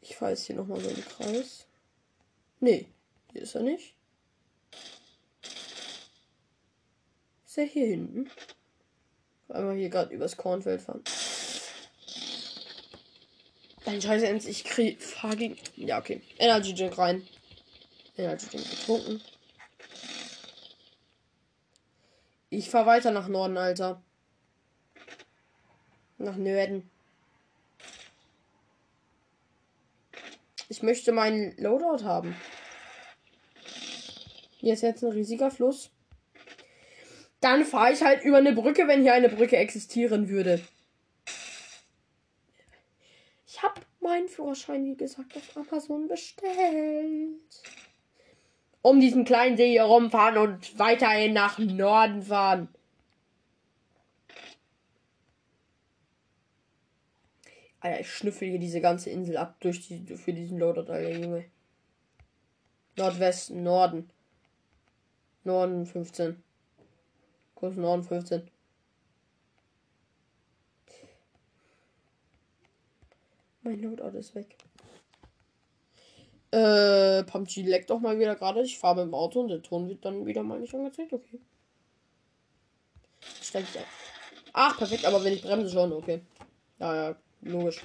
Ich 0.00 0.16
fahre 0.16 0.32
jetzt 0.32 0.46
hier 0.46 0.56
nochmal 0.56 0.80
so 0.80 0.88
im 0.88 1.04
Kreis. 1.04 1.66
Nee, 2.58 2.88
hier 3.32 3.42
ist 3.42 3.54
er 3.54 3.62
nicht. 3.62 3.97
Ist 7.58 7.64
er 7.64 7.72
hier 7.72 7.86
hinten? 7.88 8.30
Einmal 9.48 9.74
hier 9.74 9.88
gerade 9.88 10.14
übers 10.14 10.36
Kornfeld 10.36 10.80
fahren. 10.80 11.02
Dein 13.84 14.00
Scheiße 14.00 14.28
ends, 14.28 14.46
ich 14.46 14.62
krieg. 14.62 15.02
Fahr. 15.02 15.34
Ja, 15.74 15.98
okay. 15.98 16.22
Energy 16.38 16.72
Drink 16.72 16.96
rein. 16.96 17.26
Energy 18.16 18.46
Drink 18.46 18.70
getrunken. 18.70 19.20
Ich 22.48 22.70
fahr 22.70 22.86
weiter 22.86 23.10
nach 23.10 23.26
Norden, 23.26 23.56
Alter. 23.56 24.00
Nach 26.18 26.36
Norden. 26.36 26.88
Ich 30.68 30.84
möchte 30.84 31.10
meinen 31.10 31.56
Loadout 31.56 32.04
haben. 32.04 32.36
Hier 34.58 34.74
ist 34.74 34.82
jetzt 34.82 35.02
ein 35.02 35.10
riesiger 35.10 35.50
Fluss. 35.50 35.90
Dann 37.40 37.64
fahre 37.64 37.92
ich 37.92 38.02
halt 38.02 38.24
über 38.24 38.38
eine 38.38 38.52
Brücke, 38.52 38.88
wenn 38.88 39.02
hier 39.02 39.14
eine 39.14 39.28
Brücke 39.28 39.56
existieren 39.56 40.28
würde. 40.28 40.60
Ich 43.46 43.62
habe 43.62 43.80
meinen 44.00 44.28
Führerschein, 44.28 44.84
wie 44.84 44.96
gesagt, 44.96 45.36
auf 45.36 45.56
Amazon 45.56 46.08
bestellt. 46.08 47.62
Um 48.82 49.00
diesen 49.00 49.24
kleinen 49.24 49.56
See 49.56 49.70
hier 49.70 49.84
rumfahren 49.84 50.38
und 50.38 50.78
weiterhin 50.78 51.32
nach 51.32 51.58
Norden 51.58 52.22
fahren. 52.22 52.68
Alter, 57.80 58.00
ich 58.00 58.12
schnüffel 58.12 58.48
hier 58.48 58.58
diese 58.58 58.80
ganze 58.80 59.10
Insel 59.10 59.36
ab 59.36 59.56
durch 59.60 59.86
die, 59.86 60.16
für 60.16 60.32
diesen 60.32 60.60
Alter, 60.62 61.00
Junge. 61.08 61.44
Nordwesten, 62.96 63.62
Norden. 63.62 64.10
Norden 65.44 65.86
15. 65.86 66.42
Kurs 67.58 67.74
Norden 67.74 68.04
15. 68.04 68.48
Mein 73.62 73.82
Loadout 73.82 74.16
ist 74.16 74.36
weg. 74.36 74.56
Äh, 76.52 77.24
PUBG 77.24 77.62
leckt 77.62 77.90
doch 77.90 77.98
mal 77.98 78.16
wieder 78.16 78.36
gerade. 78.36 78.62
Ich 78.62 78.78
fahre 78.78 79.00
dem 79.00 79.12
Auto 79.12 79.40
und 79.40 79.48
der 79.48 79.60
Ton 79.60 79.88
wird 79.88 80.04
dann 80.04 80.24
wieder 80.24 80.44
mal 80.44 80.60
nicht 80.60 80.72
angezeigt. 80.72 81.12
Okay. 81.12 81.40
Steig 83.42 83.64
ich 83.64 83.76
ein. 83.76 83.84
Ach, 84.52 84.78
perfekt, 84.78 85.04
aber 85.04 85.24
wenn 85.24 85.32
ich 85.32 85.42
bremse 85.42 85.68
schon, 85.68 85.92
okay. 85.92 86.22
Ja, 86.78 86.94
ja, 86.94 87.16
logisch. 87.40 87.82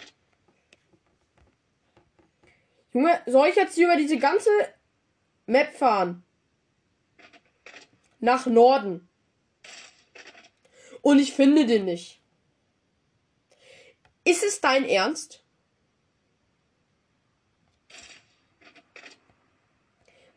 Junge, 2.94 3.20
soll 3.26 3.48
ich 3.48 3.56
jetzt 3.56 3.74
hier 3.74 3.88
über 3.88 3.98
diese 3.98 4.20
ganze 4.20 4.52
Map 5.48 5.74
fahren? 5.74 6.24
Nach 8.20 8.46
Norden. 8.46 9.10
Und 11.04 11.20
ich 11.20 11.34
finde 11.34 11.66
den 11.66 11.84
nicht. 11.86 12.22
Ist 14.24 14.42
es 14.42 14.62
dein 14.62 14.86
Ernst? 14.86 15.44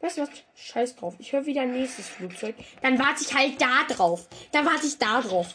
Weißt 0.00 0.18
du 0.18 0.22
was? 0.22 0.30
Scheiß 0.56 0.96
drauf. 0.96 1.14
Ich 1.20 1.32
höre 1.32 1.46
wieder 1.46 1.62
ein 1.62 1.72
nächstes 1.72 2.08
Flugzeug. 2.08 2.56
Dann 2.82 2.98
warte 2.98 3.22
ich 3.22 3.32
halt 3.32 3.60
da 3.60 3.84
drauf. 3.84 4.28
Dann 4.50 4.66
warte 4.66 4.88
ich 4.88 4.98
da 4.98 5.22
drauf. 5.22 5.54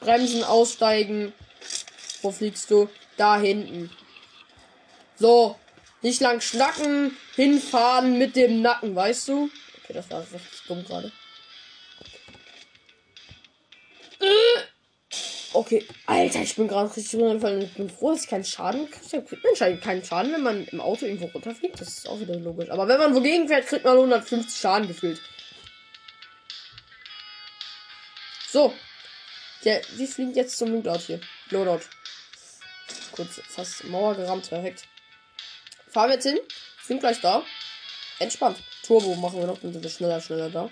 Bremsen, 0.00 0.44
aussteigen. 0.44 1.32
Wo 2.20 2.30
fliegst 2.30 2.70
du? 2.70 2.90
Da 3.16 3.38
hinten. 3.40 3.90
So. 5.16 5.58
Nicht 6.02 6.20
lang 6.20 6.42
schnacken. 6.42 7.16
Hinfahren 7.34 8.18
mit 8.18 8.36
dem 8.36 8.60
Nacken, 8.60 8.94
weißt 8.94 9.28
du? 9.28 9.50
Okay, 9.82 9.94
das 9.94 10.10
war 10.10 10.20
richtig 10.20 10.62
dumm 10.68 10.84
gerade. 10.84 11.10
Okay, 15.52 15.86
Alter, 16.06 16.42
ich 16.42 16.56
bin 16.56 16.66
gerade 16.66 16.94
richtig 16.96 17.14
runtergefallen. 17.14 17.62
Ich 17.62 17.74
bin 17.74 17.88
froh, 17.88 18.10
dass 18.10 18.24
ich 18.24 18.28
keinen 18.28 18.44
Schaden 18.44 18.90
kriege. 18.90 19.24
Man 19.30 19.40
anscheinend 19.50 19.82
keinen 19.82 20.04
Schaden, 20.04 20.32
wenn 20.32 20.42
man 20.42 20.64
im 20.64 20.80
Auto 20.80 21.06
irgendwo 21.06 21.26
runterfliegt. 21.26 21.80
Das 21.80 21.88
ist 21.88 22.08
auch 22.08 22.18
wieder 22.18 22.34
logisch. 22.34 22.70
Aber 22.70 22.88
wenn 22.88 22.98
man 22.98 23.14
wogegen 23.14 23.46
fährt, 23.46 23.66
kriegt 23.66 23.84
man 23.84 23.94
150 23.96 24.60
Schaden 24.60 24.88
gefühlt. 24.88 25.20
So. 28.50 28.74
Der, 29.64 29.80
wir 29.96 30.08
fliegen 30.08 30.34
jetzt 30.34 30.58
zum 30.58 30.72
Loadout 30.72 31.04
hier. 31.06 31.20
Loadout. 31.50 31.84
Kurz 33.12 33.40
fast 33.48 33.84
Mauer 33.84 34.16
gerammt, 34.16 34.48
perfekt. 34.48 34.82
Fahren 35.88 36.08
wir 36.08 36.14
jetzt 36.14 36.26
hin. 36.26 36.38
Sind 36.82 36.98
gleich 36.98 37.20
da. 37.20 37.44
Entspannt. 38.18 38.58
Turbo 38.82 39.14
machen 39.14 39.38
wir 39.38 39.46
noch, 39.46 39.58
dann 39.58 39.72
sind 39.72 39.82
wir 39.82 39.90
schneller, 39.90 40.20
schneller 40.20 40.50
da. 40.50 40.70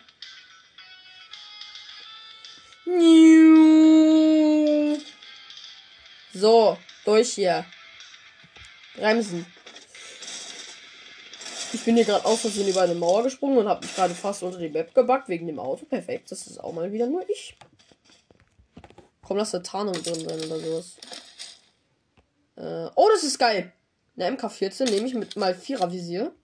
So, 6.35 6.77
durch 7.05 7.35
hier. 7.35 7.65
Bremsen. 8.97 9.47
Ich 11.73 11.85
bin 11.85 11.97
hier 11.97 12.05
gerade 12.05 12.25
aus 12.25 12.41
Versehen 12.41 12.69
über 12.69 12.83
eine 12.83 12.95
Mauer 12.95 13.23
gesprungen 13.23 13.59
und 13.59 13.69
habe 13.69 13.87
mich 13.87 13.95
gerade 13.95 14.15
fast 14.15 14.43
unter 14.43 14.59
die 14.59 14.69
Map 14.69 14.95
gebackt 14.95 15.29
wegen 15.29 15.47
dem 15.47 15.59
Auto. 15.59 15.87
Perfekt, 15.87 16.31
das 16.31 16.47
ist 16.47 16.59
auch 16.59 16.73
mal 16.73 16.93
wieder 16.93 17.07
nur 17.07 17.29
ich. 17.31 17.57
Komm, 19.23 19.39
lass 19.39 19.53
da 19.53 19.61
Tarnung 19.61 19.95
drin 19.95 20.29
sein 20.29 20.41
oder 20.45 20.61
sowas. 20.61 20.97
Äh, 22.57 22.91
oh, 22.95 23.09
das 23.13 23.25
ist 23.25 23.39
geil. 23.39 23.73
Eine 24.17 24.37
MK14 24.37 24.91
nehme 24.91 25.07
ich 25.07 25.15
mit 25.15 25.37
mal 25.37 25.55
Vierer 25.55 25.91
Visier. 25.91 26.35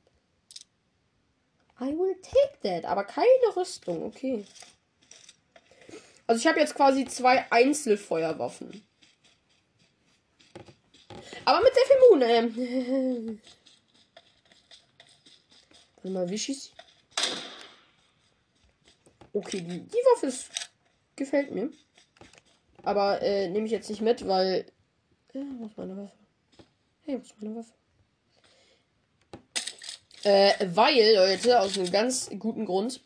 I 1.81 1.87
will 1.87 2.17
take 2.23 2.59
that. 2.63 2.89
Aber 2.91 3.05
keine 3.05 3.27
Rüstung, 3.57 4.05
okay. 4.05 4.45
Also 6.29 6.41
ich 6.41 6.47
habe 6.47 6.61
jetzt 6.61 6.75
quasi 6.75 7.07
zwei 7.07 7.51
Einzelfeuerwaffen. 7.51 8.87
Aber 11.47 11.63
mit 11.63 11.73
sehr 11.75 11.85
viel. 11.87 11.99
Ähm. 12.23 13.41
Warte 15.97 16.11
mal, 16.11 16.29
wie 16.29 16.39
schießt 16.39 16.73
Okay, 19.33 19.61
die, 19.61 19.81
die 19.81 20.05
Waffe 20.13 20.27
ist, 20.27 20.51
gefällt 21.17 21.51
mir. 21.51 21.71
Aber 22.83 23.23
äh, 23.23 23.49
nehme 23.49 23.65
ich 23.65 23.73
jetzt 23.73 23.89
nicht 23.89 24.03
mit, 24.03 24.27
weil. 24.29 24.67
Äh, 25.33 25.41
wo 25.59 25.67
ist 25.67 25.79
meine 25.79 25.97
Waffe? 25.97 26.13
Hey, 27.05 27.17
wo 27.17 27.23
ist 27.23 27.41
meine 27.41 27.57
Waffe? 27.57 27.73
Äh, 30.25 30.67
weil, 30.75 31.15
Leute, 31.15 31.59
aus 31.61 31.79
einem 31.79 31.91
ganz 31.91 32.29
guten 32.39 32.67
Grund, 32.67 33.01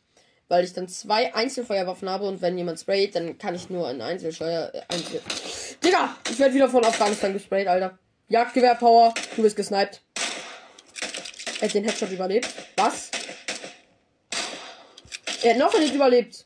weil 0.52 0.64
ich 0.64 0.74
dann 0.74 0.86
zwei 0.86 1.34
Einzelfeuerwaffen 1.34 2.10
habe 2.10 2.26
und 2.26 2.42
wenn 2.42 2.58
jemand 2.58 2.78
sprayt, 2.78 3.14
dann 3.14 3.38
kann 3.38 3.54
ich 3.54 3.70
nur 3.70 3.88
ein 3.88 4.02
Einzelsteuer. 4.02 4.70
Äh, 4.74 4.82
Einzel 4.88 5.22
Digga, 5.82 6.14
ich 6.30 6.38
werde 6.38 6.54
wieder 6.54 6.68
von 6.68 6.84
Afghanistan 6.84 7.32
gesprayt, 7.32 7.66
Alter. 7.66 7.98
Jagdgewehr-Power, 8.28 9.14
du 9.34 9.42
bist 9.42 9.56
gesniped. 9.56 10.02
Er 11.58 11.68
hat 11.68 11.74
den 11.74 11.84
Headshot 11.84 12.10
überlebt. 12.10 12.50
Was? 12.76 13.10
Er 15.42 15.52
hat 15.52 15.58
noch 15.58 15.78
nicht 15.78 15.94
überlebt. 15.94 16.44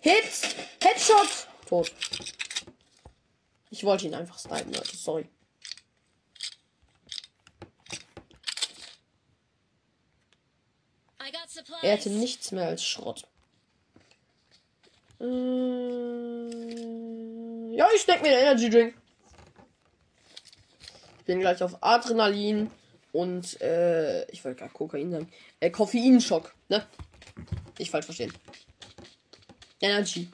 Hit! 0.00 0.30
Headshot! 0.82 1.48
Tot. 1.66 1.90
Ich 3.70 3.84
wollte 3.84 4.04
ihn 4.04 4.14
einfach 4.14 4.38
snipen, 4.38 4.74
Leute. 4.74 4.94
Sorry. 4.94 5.26
Er 11.82 11.94
hatte 11.94 12.10
nichts 12.10 12.52
mehr 12.52 12.66
als 12.66 12.84
Schrott. 12.84 13.26
Äh, 15.20 15.24
ja, 17.74 17.86
ich 17.94 18.02
steck 18.02 18.22
mir 18.22 18.30
den 18.30 18.40
Energy 18.40 18.68
Drink. 18.70 18.94
Ich 21.20 21.24
bin 21.24 21.40
gleich 21.40 21.62
auf 21.62 21.82
Adrenalin 21.82 22.70
und 23.12 23.60
äh, 23.60 24.24
ich 24.30 24.44
wollte 24.44 24.58
gerade 24.58 24.72
Kokain 24.72 25.10
sagen. 25.10 25.32
Äh, 25.60 25.70
Koffeinschock, 25.70 26.54
ne? 26.68 26.86
Ich 27.78 27.90
falsch 27.90 28.06
verstehen. 28.06 28.32
Energy. 29.80 30.28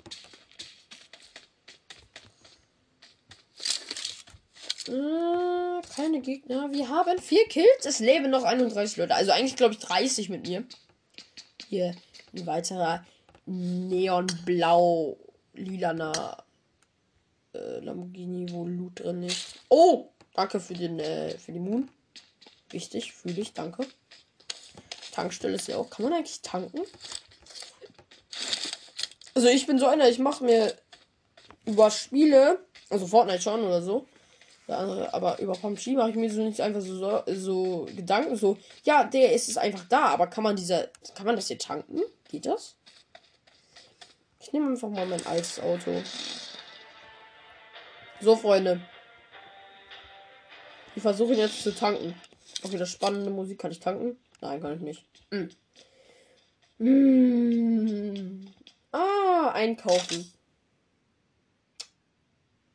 Äh, 4.88 5.82
keine 5.94 6.20
Gegner. 6.20 6.72
Wir 6.72 6.88
haben 6.88 7.18
vier 7.20 7.46
Kills. 7.48 7.84
Es 7.84 7.98
leben 7.98 8.30
noch 8.30 8.44
31 8.44 8.96
Leute. 8.96 9.14
Also 9.14 9.32
eigentlich 9.32 9.56
glaube 9.56 9.74
ich 9.74 9.80
30 9.80 10.28
mit 10.28 10.46
mir. 10.46 10.64
Hier 11.68 11.94
ein 12.34 12.46
weiterer 12.46 13.04
neonblau 13.46 15.16
lilaner 15.54 16.44
äh, 17.54 17.80
Lamborghini, 17.80 18.50
wo 18.50 18.64
Loot 18.64 19.00
drin 19.00 19.22
ist. 19.22 19.56
Oh, 19.68 20.08
danke 20.34 20.60
für 20.60 20.74
den 20.74 20.98
äh, 20.98 21.36
für 21.38 21.52
die 21.52 21.60
Moon. 21.60 21.88
Wichtig, 22.70 23.12
fühle 23.12 23.40
ich, 23.40 23.52
danke. 23.52 23.86
Tankstelle 25.12 25.54
ist 25.54 25.68
ja 25.68 25.76
auch. 25.76 25.88
Kann 25.88 26.04
man 26.04 26.12
eigentlich 26.12 26.42
tanken? 26.42 26.82
Also 29.34 29.48
ich 29.48 29.66
bin 29.66 29.78
so 29.78 29.86
einer, 29.86 30.08
ich 30.08 30.18
mache 30.18 30.44
mir 30.44 30.74
über 31.64 31.90
Spiele, 31.90 32.60
also 32.90 33.06
Fortnite 33.06 33.42
schon 33.42 33.62
oder 33.62 33.82
so, 33.82 34.06
Der 34.68 34.78
andere, 34.78 35.14
aber 35.14 35.38
über 35.38 35.52
PUBG 35.52 35.94
mache 35.94 36.10
ich 36.10 36.16
mir 36.16 36.30
so 36.30 36.42
nicht 36.42 36.60
einfach 36.60 36.80
so, 36.80 37.22
so, 37.26 37.86
Gedanken, 37.94 38.34
so, 38.34 38.58
ja, 38.82 39.04
der 39.04 39.32
ist 39.32 39.48
es 39.48 39.56
einfach 39.56 39.84
da, 39.88 40.06
aber 40.06 40.26
kann 40.26 40.42
man 40.42 40.56
dieser, 40.56 40.88
kann 41.14 41.26
man 41.26 41.36
das 41.36 41.46
hier 41.46 41.58
tanken? 41.58 42.00
Geht 42.28 42.46
das? 42.46 42.76
Ich 44.40 44.52
nehme 44.52 44.70
einfach 44.70 44.88
mal 44.88 45.06
mein 45.06 45.24
altes 45.26 45.60
Auto. 45.60 46.02
So, 48.20 48.34
Freunde. 48.34 48.80
Ich 50.94 51.02
versuche 51.02 51.34
jetzt 51.34 51.62
zu 51.62 51.74
tanken. 51.74 52.14
Auch 52.62 52.72
wieder 52.72 52.86
spannende 52.86 53.30
Musik. 53.30 53.58
Kann 53.58 53.70
ich 53.70 53.80
tanken? 53.80 54.18
Nein, 54.40 54.60
kann 54.60 54.74
ich 54.74 54.80
nicht. 54.80 55.04
Hm. 55.30 55.50
Hm. 56.78 58.54
Ah, 58.92 59.50
einkaufen. 59.52 60.32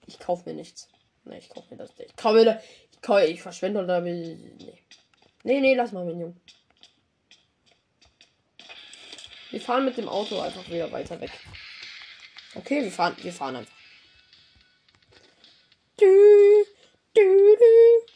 Ich 0.05 0.19
kaufe 0.19 0.49
mir 0.49 0.55
nichts. 0.55 0.87
Ne, 1.23 1.37
ich 1.37 1.49
kaufe 1.49 1.67
mir 1.71 1.77
das 1.77 1.95
nicht. 1.97 2.09
Ich 2.09 2.15
kaufe 2.15 2.43
mir 2.43 2.61
Ich, 2.91 3.01
kaufe, 3.01 3.25
ich 3.25 3.41
verschwende 3.41 3.85
da. 3.85 4.01
Nee. 4.01 4.37
Nee, 5.43 5.59
nee, 5.59 5.75
lass 5.75 5.91
mal, 5.91 6.05
Minion. 6.05 6.39
Wir 9.49 9.61
fahren 9.61 9.85
mit 9.85 9.97
dem 9.97 10.07
Auto 10.07 10.39
einfach 10.39 10.67
wieder 10.69 10.91
weiter 10.91 11.19
weg. 11.19 11.31
Okay, 12.55 12.83
wir 12.83 12.91
fahren, 12.91 13.15
wir 13.21 13.33
fahren 13.33 13.57
einfach. 13.57 13.75
Du, 15.97 16.05
du, 17.13 17.55
du. 17.55 18.11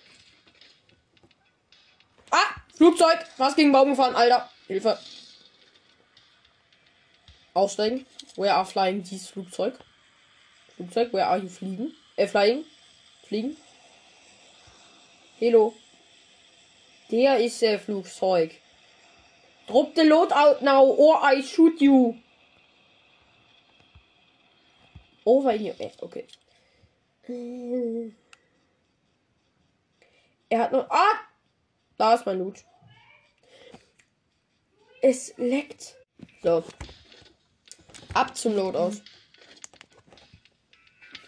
Ah, 2.32 2.56
Flugzeug. 2.76 3.20
Was 3.38 3.56
gegen 3.56 3.72
Baum 3.72 3.89
gefahren, 3.89 4.16
Alter. 4.16 4.49
Hilfe. 4.68 4.97
Aussteigen. 7.53 8.06
Where 8.36 8.53
are 8.53 8.66
flying 8.66 9.03
dieses 9.03 9.30
Flugzeug? 9.30 9.78
Flugzeug, 10.76 11.14
where 11.14 11.28
are 11.28 11.38
you 11.38 11.47
fliegen? 11.47 11.95
Äh, 12.16 12.28
flying? 12.28 12.66
Fliegen? 13.28 13.58
Hello. 15.40 15.74
Der 17.12 17.40
ist 17.40 17.62
der 17.62 17.80
Flugzeug. 17.80 18.52
Drop 19.68 19.96
the 19.96 20.04
load 20.04 20.32
out 20.34 20.62
now 20.62 20.84
or 20.84 21.22
I 21.24 21.42
shoot 21.42 21.82
you. 21.82 22.16
Over 25.26 25.54
here. 25.54 25.76
Okay. 26.00 26.28
Er 30.50 30.60
hat 30.60 30.72
noch. 30.72 30.90
Ah! 30.90 31.20
Da 31.98 32.14
ist 32.14 32.26
mein 32.26 32.38
Loot. 32.40 32.64
Es 35.02 35.34
leckt. 35.38 35.96
So. 36.44 36.64
Ab 38.14 38.38
zum 38.38 38.56
Load 38.56 38.78
aus. 38.78 39.02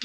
So. 0.00 0.04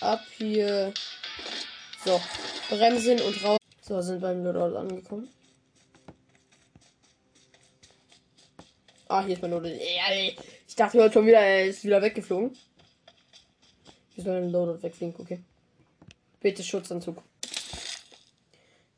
Ab 0.00 0.24
hier. 0.38 0.94
So. 2.04 2.20
Bremsen 2.68 3.20
und 3.20 3.44
raus. 3.44 3.58
So, 3.82 4.00
sind 4.00 4.20
beim 4.20 4.44
Loadout 4.44 4.76
angekommen. 4.76 5.28
Ah, 9.08 9.24
hier 9.24 9.34
ist 9.34 9.42
mein 9.42 9.50
Loadout. 9.50 9.68
Ich 9.68 10.76
dachte 10.76 11.02
heute 11.02 11.14
schon 11.14 11.26
wieder, 11.26 11.40
er 11.40 11.66
ist 11.66 11.82
wieder 11.82 12.00
weggeflogen. 12.00 12.56
Wir 14.14 14.24
sollen 14.24 14.42
den 14.44 14.52
Loadout 14.52 14.80
wegfliegen, 14.84 15.16
okay. 15.18 15.40
Bitte 16.40 16.62
Schutzanzug. 16.62 17.20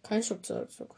Kein 0.02 0.22
Schutzanzug. 0.22 0.94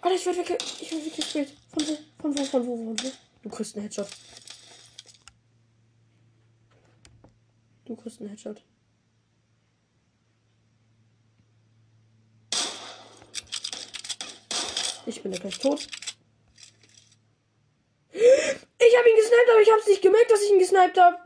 Alter, 0.00 0.16
ich 0.16 0.26
werde 0.26 0.38
weg. 0.38 0.58
Ich 0.80 0.90
werde 0.90 1.04
weggespielt. 1.04 1.52
Von 1.70 1.86
wo? 1.86 1.96
Von 2.20 2.38
wo? 2.38 2.44
Von 2.44 2.66
wo? 2.66 2.76
Von 2.76 3.00
wo? 3.02 3.12
Du 3.42 3.48
kriegst 3.48 3.76
einen 3.76 3.82
Headshot. 3.82 4.08
Du 7.84 7.96
kriegst 7.96 8.20
einen 8.20 8.30
Headshot. 8.30 8.62
Ich 15.06 15.22
bin 15.22 15.32
ja 15.32 15.38
gleich 15.38 15.58
tot. 15.58 15.86
Ich 18.12 18.96
habe 18.98 19.08
ihn 19.10 19.16
gesniped, 19.16 19.50
aber 19.52 19.62
ich 19.62 19.70
habe 19.70 19.80
es 19.80 19.86
nicht 19.86 20.02
gemerkt, 20.02 20.30
dass 20.30 20.42
ich 20.42 20.50
ihn 20.50 20.58
gesniped 20.58 20.98
habe. 20.98 21.16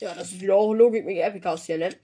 Ja, 0.00 0.14
das 0.14 0.32
ist 0.32 0.48
auch 0.48 0.72
Logik 0.72 1.04
mit 1.04 1.16
Epic 1.16 1.48
House 1.48 1.64
hier, 1.64 1.78
ne? 1.78 1.96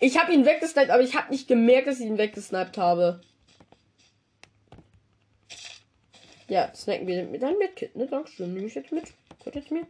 Ich 0.00 0.18
habe 0.18 0.32
ihn 0.32 0.44
weggesniped, 0.44 0.90
aber 0.90 1.02
ich 1.02 1.14
habe 1.14 1.30
nicht 1.30 1.46
gemerkt, 1.46 1.86
dass 1.86 2.00
ich 2.00 2.06
ihn 2.06 2.18
weggesniped 2.18 2.78
habe. 2.78 3.20
Ja, 6.48 6.74
snacken 6.74 7.06
wir 7.06 7.24
mit 7.26 7.44
einem 7.44 7.58
Medkit, 7.58 7.94
ne? 7.94 8.08
Dankeschön. 8.08 8.52
Nehme 8.52 8.66
ich 8.66 8.74
jetzt 8.74 8.90
mit. 8.90 9.12
Gott 9.44 9.54
jetzt 9.54 9.70
mir. 9.70 9.86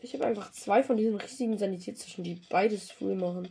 Ich 0.00 0.14
habe 0.14 0.26
einfach 0.26 0.52
zwei 0.52 0.82
von 0.82 0.96
diesen 0.96 1.16
riesigen 1.16 1.58
Sanitätstaschen, 1.58 2.24
die 2.24 2.40
beides 2.48 2.90
früh 2.90 3.14
machen. 3.14 3.48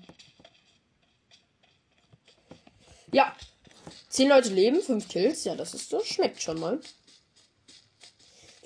Ja. 3.12 3.36
Zehn 4.10 4.30
Leute 4.30 4.50
leben, 4.50 4.82
fünf 4.82 5.10
Kills. 5.10 5.44
Ja, 5.44 5.56
das 5.56 5.74
ist 5.74 5.92
das 5.92 6.08
schmeckt 6.08 6.42
schon 6.42 6.60
mal. 6.60 6.80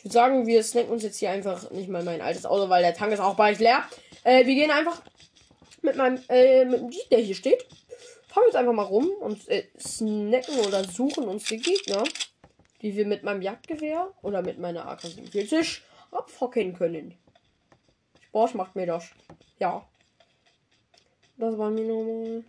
Ich 0.02 0.06
würde 0.06 0.14
sagen, 0.14 0.48
wir 0.48 0.64
snacken 0.64 0.90
uns 0.90 1.04
jetzt 1.04 1.20
hier 1.20 1.30
einfach 1.30 1.70
nicht 1.70 1.88
mal 1.88 2.04
mein 2.04 2.22
altes 2.22 2.48
Auto, 2.48 2.70
weil 2.70 2.82
der 2.82 2.96
Tank 2.96 3.14
ist 3.14 3.20
auch 3.20 3.36
bald 3.36 3.60
leer. 3.60 3.84
Äh, 4.24 4.48
wir 4.48 4.56
gehen 4.56 4.72
einfach 4.72 5.00
mit 5.84 5.96
meinem, 5.96 6.20
äh, 6.28 6.66
mit 6.66 6.80
dem 6.80 6.90
Jeep, 6.90 7.08
der 7.12 7.20
hier 7.20 7.36
steht. 7.36 7.64
Fahren 8.28 8.46
jetzt 8.48 8.56
einfach 8.56 8.74
mal 8.74 8.82
rum 8.82 9.12
und 9.20 9.48
äh, 9.48 9.68
snacken 9.80 10.58
oder 10.66 10.86
suchen 10.86 11.26
uns 11.26 11.44
die 11.44 11.58
Gegner, 11.58 12.04
die 12.82 12.96
wir 12.96 13.06
mit 13.06 13.22
meinem 13.22 13.44
Jagdgewehr 13.44 14.12
oder 14.24 14.42
mit 14.42 14.58
meiner 14.58 14.88
AK-47 14.88 15.82
abfocken 16.10 16.74
können. 16.74 17.14
Bosch 18.32 18.56
macht 18.56 18.76
mir 18.76 18.88
das. 18.88 19.12
Ja. 19.60 19.88
Das 21.38 21.60
war 21.60 21.70
mir 21.70 21.86
normal. 21.86 22.44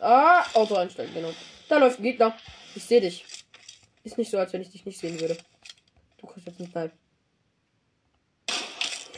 Ah, 0.00 0.44
Auto 0.54 0.74
einstellen, 0.74 1.14
genau. 1.14 1.30
Da 1.68 1.78
läuft 1.78 2.00
ein 2.00 2.02
Gegner. 2.02 2.36
Ich 2.74 2.82
sehe 2.82 3.00
dich. 3.00 3.24
Ist 4.02 4.18
nicht 4.18 4.32
so, 4.32 4.38
als 4.38 4.52
wenn 4.52 4.62
ich 4.62 4.72
dich 4.72 4.84
nicht 4.84 4.98
sehen 4.98 5.20
würde. 5.20 5.36
Du 6.20 6.26
kriegst 6.26 6.46
jetzt 6.46 6.60
einen 6.60 6.70
Snipe. 6.70 6.92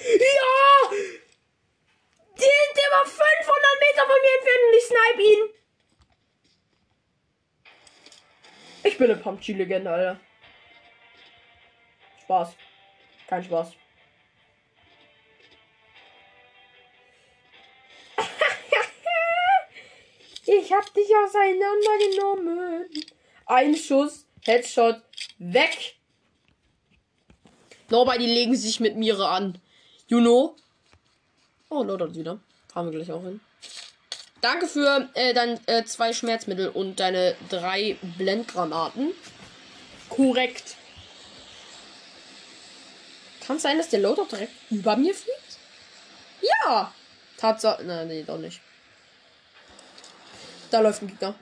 Ja! 0.07 0.91
Der, 2.39 2.61
der 2.77 2.89
war 2.93 3.05
500 3.05 3.21
Meter 3.81 4.03
von 4.07 4.19
mir 4.23 4.35
entfernt 4.39 4.65
und 4.69 4.75
ich 4.77 4.87
snipe 4.87 5.23
ihn. 5.23 5.43
Ich 8.85 8.99
bin 8.99 9.11
eine 9.11 9.21
PUBG-Legende, 9.21 9.91
Alter. 9.91 10.21
Spaß. 12.23 12.55
Kein 13.27 13.45
Spaß. 13.45 13.73
Ich 20.45 20.73
hab 20.73 20.93
dich 20.93 21.09
auseinandergenommen. 21.25 22.91
Ein 23.47 23.77
Schuss, 23.77 24.27
Headshot, 24.45 25.01
weg. 25.39 26.02
Nobody 27.93 28.25
legen 28.25 28.57
sich 28.57 28.81
mit 28.81 28.97
Mire 28.97 29.29
an. 29.29 29.59
You 30.09 30.21
know? 30.21 30.57
Oh, 31.69 31.83
Lord 31.83 32.15
wieder. 32.15 32.41
Fahren 32.73 32.91
wir 32.91 32.99
gleich 32.99 33.13
auch 33.13 33.23
hin. 33.23 33.39
Danke 34.41 34.67
für 34.67 35.11
äh, 35.13 35.35
dann 35.35 35.61
äh, 35.67 35.85
zwei 35.85 36.15
Schmerzmittel 36.15 36.71
und 36.71 37.01
deine 37.01 37.37
drei 37.51 37.99
Blendgranaten. 38.17 39.13
Korrekt. 40.09 40.77
Kann 43.47 43.57
es 43.57 43.63
sein, 43.63 43.77
dass 43.77 43.91
der 43.91 44.01
Loadout 44.01 44.29
direkt 44.31 44.55
über 44.71 44.97
mir 44.97 45.15
fliegt? 45.15 45.59
Ja! 46.41 46.95
Tatsache. 47.37 47.85
Nein, 47.85 48.09
nee, 48.09 48.23
doch 48.23 48.39
nicht. 48.39 48.63
Da 50.71 50.81
läuft 50.81 51.03
ein 51.03 51.09
Gegner. 51.09 51.35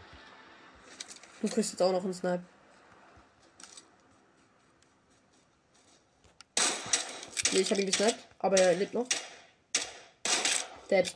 Du 1.42 1.48
kriegst 1.48 1.70
jetzt 1.70 1.80
auch 1.80 1.92
noch 1.92 2.02
einen 2.02 2.12
Snipe. 2.12 2.42
Nee, 7.52 7.60
ich 7.60 7.70
habe 7.70 7.80
ihn 7.80 7.86
gesniped, 7.86 8.16
aber 8.38 8.58
er 8.58 8.74
lebt 8.74 8.94
noch. 8.94 9.06
Dead. 10.90 11.14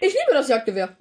Ich 0.00 0.12
liebe 0.12 0.32
das 0.32 0.48
Jagdgewehr. 0.48 0.96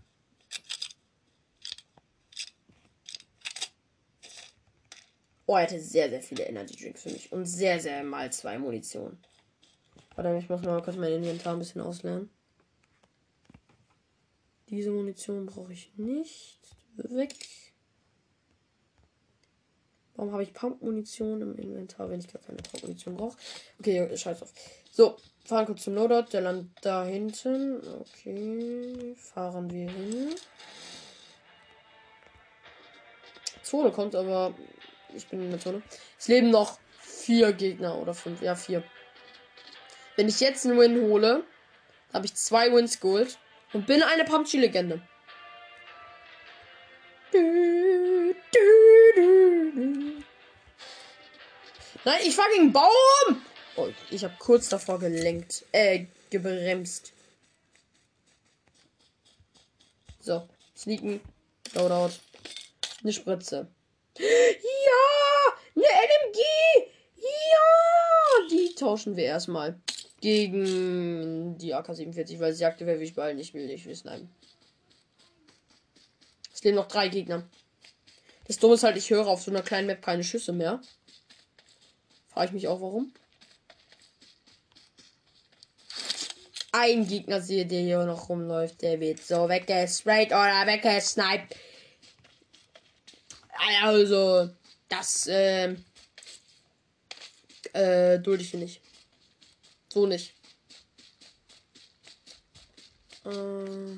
Oh, 5.48 5.56
er 5.56 5.64
hatte 5.64 5.82
sehr, 5.82 6.10
sehr 6.10 6.22
viele 6.22 6.46
Energy 6.46 6.76
Drinks 6.76 7.04
für 7.04 7.10
mich. 7.10 7.32
Und 7.32 7.46
sehr, 7.46 7.80
sehr 7.80 8.04
mal 8.04 8.32
zwei 8.32 8.58
Munition. 8.58 9.18
Warte, 10.16 10.38
ich 10.38 10.48
muss 10.48 10.62
mal 10.62 10.82
kurz 10.82 10.96
mein 10.96 11.12
Inventar 11.12 11.54
ein 11.54 11.60
bisschen 11.60 11.82
auslernen. 11.82 12.30
Diese 14.70 14.92
Munition 14.92 15.46
brauche 15.48 15.74
ich 15.74 15.92
nicht. 15.98 16.60
Weg. 16.96 17.36
Warum 20.22 20.34
habe 20.34 20.44
ich 20.44 20.54
Pump-Munition 20.54 21.42
im 21.42 21.56
Inventar, 21.58 22.08
wenn 22.08 22.20
ich 22.20 22.32
gar 22.32 22.40
keine 22.44 22.60
Pump-Munition 22.60 23.18
brauche? 23.18 23.36
Okay, 23.80 24.16
scheiß 24.16 24.38
drauf. 24.38 24.54
So, 24.92 25.18
fahren 25.46 25.66
kurz 25.66 25.82
zum 25.82 25.96
Loadout. 25.96 26.30
Der 26.32 26.42
landet 26.42 26.70
da 26.84 27.04
hinten. 27.06 27.82
Okay, 28.02 29.16
fahren 29.16 29.72
wir 29.72 29.90
hin. 29.90 30.36
Zone 33.64 33.90
kommt, 33.90 34.14
aber 34.14 34.54
ich 35.16 35.26
bin 35.26 35.42
in 35.42 35.50
der 35.50 35.60
Zone. 35.60 35.82
Es 36.20 36.28
leben 36.28 36.52
noch 36.52 36.78
vier 37.00 37.52
Gegner 37.54 37.98
oder 37.98 38.14
fünf. 38.14 38.44
Ja, 38.44 38.54
vier. 38.54 38.84
Wenn 40.18 40.28
ich 40.28 40.40
jetzt 40.40 40.68
einen 40.68 40.78
Win 40.78 41.02
hole, 41.02 41.44
habe 42.14 42.28
ich 42.28 42.36
zwei 42.36 42.72
Wins 42.72 43.00
geholt 43.00 43.40
und 43.74 43.88
bin 43.88 44.04
eine 44.04 44.24
PUBG-Legende. 44.24 45.02
Nein, 52.04 52.20
ich 52.26 52.36
fahr 52.36 52.48
gegen 52.56 52.74
Baum! 52.74 53.42
Oh, 53.76 53.90
ich 54.10 54.24
habe 54.24 54.34
kurz 54.40 54.70
davor 54.70 55.00
gelenkt. 55.00 55.66
Äh, 55.72 56.06
gebremst. 56.32 57.14
So, 60.20 60.48
sneaken. 60.76 61.22
Loadout. 61.74 62.14
Eine 63.04 63.14
Spritze. 63.14 63.68
Ja! 64.18 65.54
Eine 65.76 65.86
LMG! 65.86 66.40
Ja! 67.18 68.48
Die 68.50 68.76
tauschen 68.76 69.16
wir 69.16 69.26
erstmal. 69.26 69.80
Gegen 70.22 71.58
die 71.58 71.74
AK-47, 71.74 72.40
weil 72.40 72.54
sie 72.54 72.60
sagte, 72.60 72.86
wer 72.86 72.96
will 72.96 73.08
ich 73.08 73.16
behalten. 73.16 73.40
Ich 73.40 73.54
will 73.54 73.68
nicht 73.68 73.86
wissen. 73.86 74.08
Nein. 74.08 74.30
Es 76.54 76.64
leben 76.64 76.76
noch 76.76 76.88
drei 76.88 77.08
Gegner. 77.10 77.48
Das 78.48 78.58
Dumme 78.58 78.74
ist 78.74 78.84
halt, 78.84 78.98
ich 78.98 79.10
höre 79.10 79.28
auf 79.28 79.42
so 79.42 79.52
einer 79.52 79.62
kleinen 79.62 79.88
Map 79.88 80.02
keine 80.02 80.24
Schüsse 80.24 80.52
mehr. 80.52 80.82
Frage 82.32 82.48
ich 82.48 82.54
mich 82.54 82.68
auch, 82.68 82.82
warum. 82.82 83.14
Ein 86.72 87.06
Gegner 87.06 87.42
sehe, 87.42 87.66
der 87.66 87.82
hier 87.82 88.06
noch 88.06 88.30
rumläuft, 88.30 88.82
der 88.82 89.00
wird 89.02 89.22
so 89.22 89.50
weggesprayt 89.50 90.30
oder 90.30 90.66
weggesniped. 90.66 91.58
Also, 93.84 94.50
das, 94.88 95.28
äh, 95.28 95.76
äh, 97.74 98.20
dulde 98.20 98.44
ich 98.44 98.54
nicht. 98.54 98.82
So 99.90 100.06
nicht. 100.06 100.34
Äh, 103.26 103.96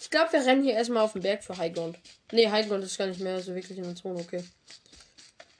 ich 0.00 0.10
glaube, 0.10 0.32
wir 0.32 0.46
rennen 0.46 0.62
hier 0.62 0.74
erstmal 0.74 1.02
auf 1.02 1.12
den 1.12 1.22
Berg 1.22 1.42
für 1.42 1.56
Highground. 1.56 1.98
Ne, 2.30 2.50
Highground 2.50 2.84
ist 2.84 2.96
gar 2.96 3.06
nicht 3.06 3.20
mehr 3.20 3.40
so 3.40 3.54
wirklich 3.54 3.76
in 3.76 3.84
der 3.84 3.96
Zone, 3.96 4.20
okay. 4.20 4.44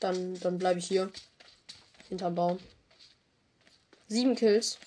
Dann, 0.01 0.39
dann 0.41 0.59
bleibe 0.59 0.79
ich 0.79 0.87
hier. 0.87 1.11
Hinterm 2.09 2.35
Baum. 2.35 2.59
Sieben 4.09 4.35
Kills. 4.35 4.79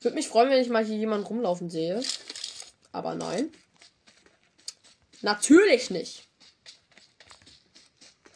Würde 0.00 0.14
mich 0.14 0.28
freuen, 0.28 0.50
wenn 0.50 0.62
ich 0.62 0.68
mal 0.68 0.84
hier 0.84 0.96
jemanden 0.96 1.26
rumlaufen 1.26 1.70
sehe. 1.70 2.02
Aber 2.92 3.14
nein. 3.14 3.52
Natürlich 5.22 5.90
nicht. 5.90 6.24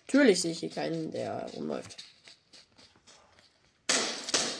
Natürlich 0.07 0.43
sehe 0.43 0.53
ich 0.53 0.59
hier 0.59 0.71
keinen, 0.71 1.13
der 1.13 1.49
rumläuft. 1.55 1.97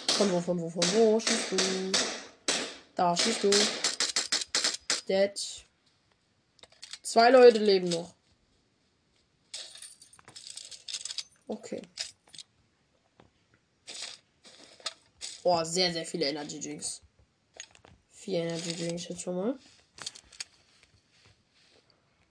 Von 0.09 0.31
wo, 0.31 0.41
von 0.41 0.61
wo, 0.61 0.71
von 0.71 0.83
wo 0.95 1.19
schießt 1.19 1.53
du? 1.53 1.93
Da 2.95 3.17
schießt 3.17 3.45
du. 3.45 3.51
Dead. 5.09 5.33
Zwei 7.03 7.31
Leute 7.31 7.59
leben 7.59 7.89
noch. 7.89 8.15
Okay. 11.53 11.83
Oh, 15.43 15.63
sehr, 15.65 15.93
sehr 15.93 16.07
viele 16.07 16.25
Energy 16.31 16.59
Drinks. 16.59 17.03
Vier 18.11 18.45
Energy 18.45 18.73
Drinks 18.75 19.09
jetzt 19.09 19.21
schon 19.21 19.37
mal. 19.37 19.59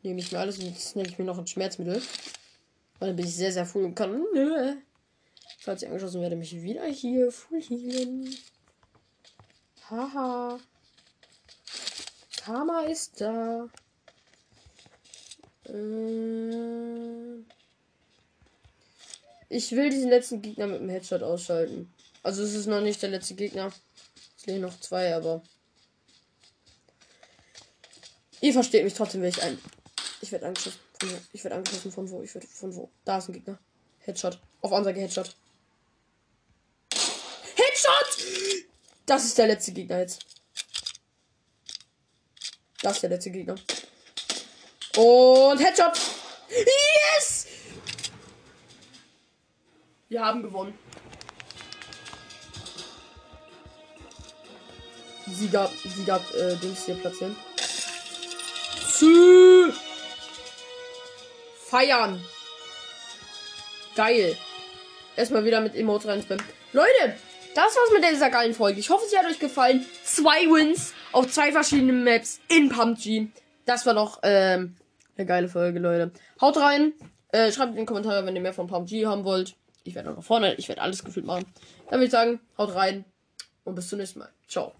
Nehme 0.02 0.22
ich 0.22 0.32
mir 0.32 0.40
alles 0.40 0.58
und 0.58 0.66
jetzt 0.66 0.96
nehme 0.96 1.08
ich 1.08 1.20
mir 1.20 1.26
noch 1.26 1.38
ein 1.38 1.46
Schmerzmittel. 1.46 2.02
Weil 2.98 3.10
dann 3.10 3.16
bin 3.16 3.28
ich 3.28 3.36
sehr, 3.36 3.54
sehr 3.54 3.68
full 3.68 3.86
und 3.86 3.94
kann. 3.94 4.26
Nö. 4.34 4.78
Falls 5.60 5.84
ich 5.84 5.88
angeschossen 5.88 6.22
werde, 6.22 6.36
mich 6.36 6.60
wieder 6.60 6.86
hier 6.88 7.32
full 7.32 7.62
healen. 7.62 8.36
Haha. 9.88 10.60
Karma 12.38 12.82
ist 12.86 13.22
da. 13.22 13.70
Äh 15.66 16.22
ich 19.52 19.72
will 19.74 19.90
diesen 19.90 20.10
letzten 20.10 20.42
Gegner 20.42 20.66
mit 20.66 20.80
dem 20.80 20.88
Headshot 20.88 21.24
ausschalten. 21.24 21.94
Also 22.24 22.42
es 22.42 22.54
ist 22.54 22.68
noch 22.68 22.80
nicht 22.80 23.02
der 23.02 23.10
letzte 23.10 23.36
Gegner. 23.36 23.72
Es 24.38 24.46
leben 24.46 24.62
noch 24.62 24.80
zwei, 24.80 25.14
aber. 25.14 25.44
Ihr 28.40 28.54
versteht 28.54 28.86
mich 28.86 28.94
trotzdem, 28.94 29.22
will 29.22 29.30
ich 29.30 29.44
ein. 29.44 29.60
Ich 30.22 30.32
werde 30.32 30.48
angeschossen. 30.48 30.80
Von 31.00 31.12
wo? 31.12 31.18
Ich 31.34 31.44
werde 31.44 31.58
angeschossen 31.58 31.92
von 31.92 32.10
wo? 32.10 32.22
Ich 32.24 32.34
werde 32.34 32.48
von 32.48 32.74
wo? 32.76 32.90
Da 33.04 33.18
ist 33.18 33.28
ein 33.28 33.34
Gegner. 33.34 33.60
Headshot. 34.00 34.40
Auf 34.62 34.72
Ansage 34.72 35.02
Headshot. 35.02 35.36
Headshot! 37.56 38.66
Das 39.06 39.26
ist 39.26 39.38
der 39.38 39.48
letzte 39.48 39.74
Gegner 39.74 40.00
jetzt. 40.00 40.26
Das 42.82 42.94
ist 42.94 43.04
der 43.04 43.10
letzte 43.10 43.32
Gegner. 43.32 43.56
Und 44.96 45.60
Headshot! 45.60 46.00
Yes! 46.50 47.41
Wir 50.12 50.26
haben 50.26 50.44
gewonnen. 50.44 50.78
Sieger, 55.26 55.70
Sieger, 55.86 56.20
äh, 56.38 56.58
Dings 56.58 56.86
hier 56.86 56.96
platzieren. 56.96 57.34
Sü 58.90 59.72
Feiern. 61.56 62.20
Geil. 63.96 64.36
Erstmal 65.16 65.46
wieder 65.46 65.62
mit 65.62 65.76
Emotes 65.76 66.10
reinspammen. 66.10 66.44
Leute, 66.74 67.16
das 67.56 67.74
war's 67.74 67.94
mit 67.94 68.04
dieser 68.04 68.30
geilen 68.30 68.54
Folge. 68.54 68.82
Ich 68.82 68.90
hoffe, 68.90 69.06
sie 69.10 69.18
hat 69.18 69.26
euch 69.28 69.40
gefallen. 69.40 69.86
Zwei 70.04 70.42
Wins 70.42 70.94
auf 71.14 71.32
zwei 71.32 71.54
verschiedenen 71.54 72.04
Maps 72.04 72.42
in 72.50 72.68
PUBG. 72.68 73.30
Das 73.64 73.86
war 73.86 73.94
doch 73.94 74.20
ähm, 74.24 74.76
eine 75.16 75.26
geile 75.26 75.48
Folge, 75.48 75.80
Leute. 75.80 76.12
Haut 76.42 76.58
rein. 76.58 76.92
Äh, 77.30 77.54
schreibt 77.54 77.70
in 77.70 77.78
den 77.78 77.86
Kommentaren, 77.86 78.26
wenn 78.26 78.36
ihr 78.36 78.42
mehr 78.42 78.54
von 78.54 78.68
PUBG 78.68 79.06
haben 79.06 79.24
wollt. 79.24 79.56
Ich 79.84 79.96
werde 79.96 80.12
auch 80.12 80.16
noch 80.16 80.24
vorne, 80.24 80.56
ich 80.56 80.68
werde 80.68 80.82
alles 80.82 81.04
gefühlt 81.04 81.26
machen. 81.26 81.46
Dann 81.90 82.00
würde 82.00 82.06
ich 82.06 82.12
sagen, 82.12 82.40
haut 82.58 82.76
rein 82.76 83.06
und 83.64 83.76
bis 83.76 83.90
zum 83.90 84.00
nächsten 84.00 84.20
Mal. 84.20 84.30
Ciao. 84.48 84.74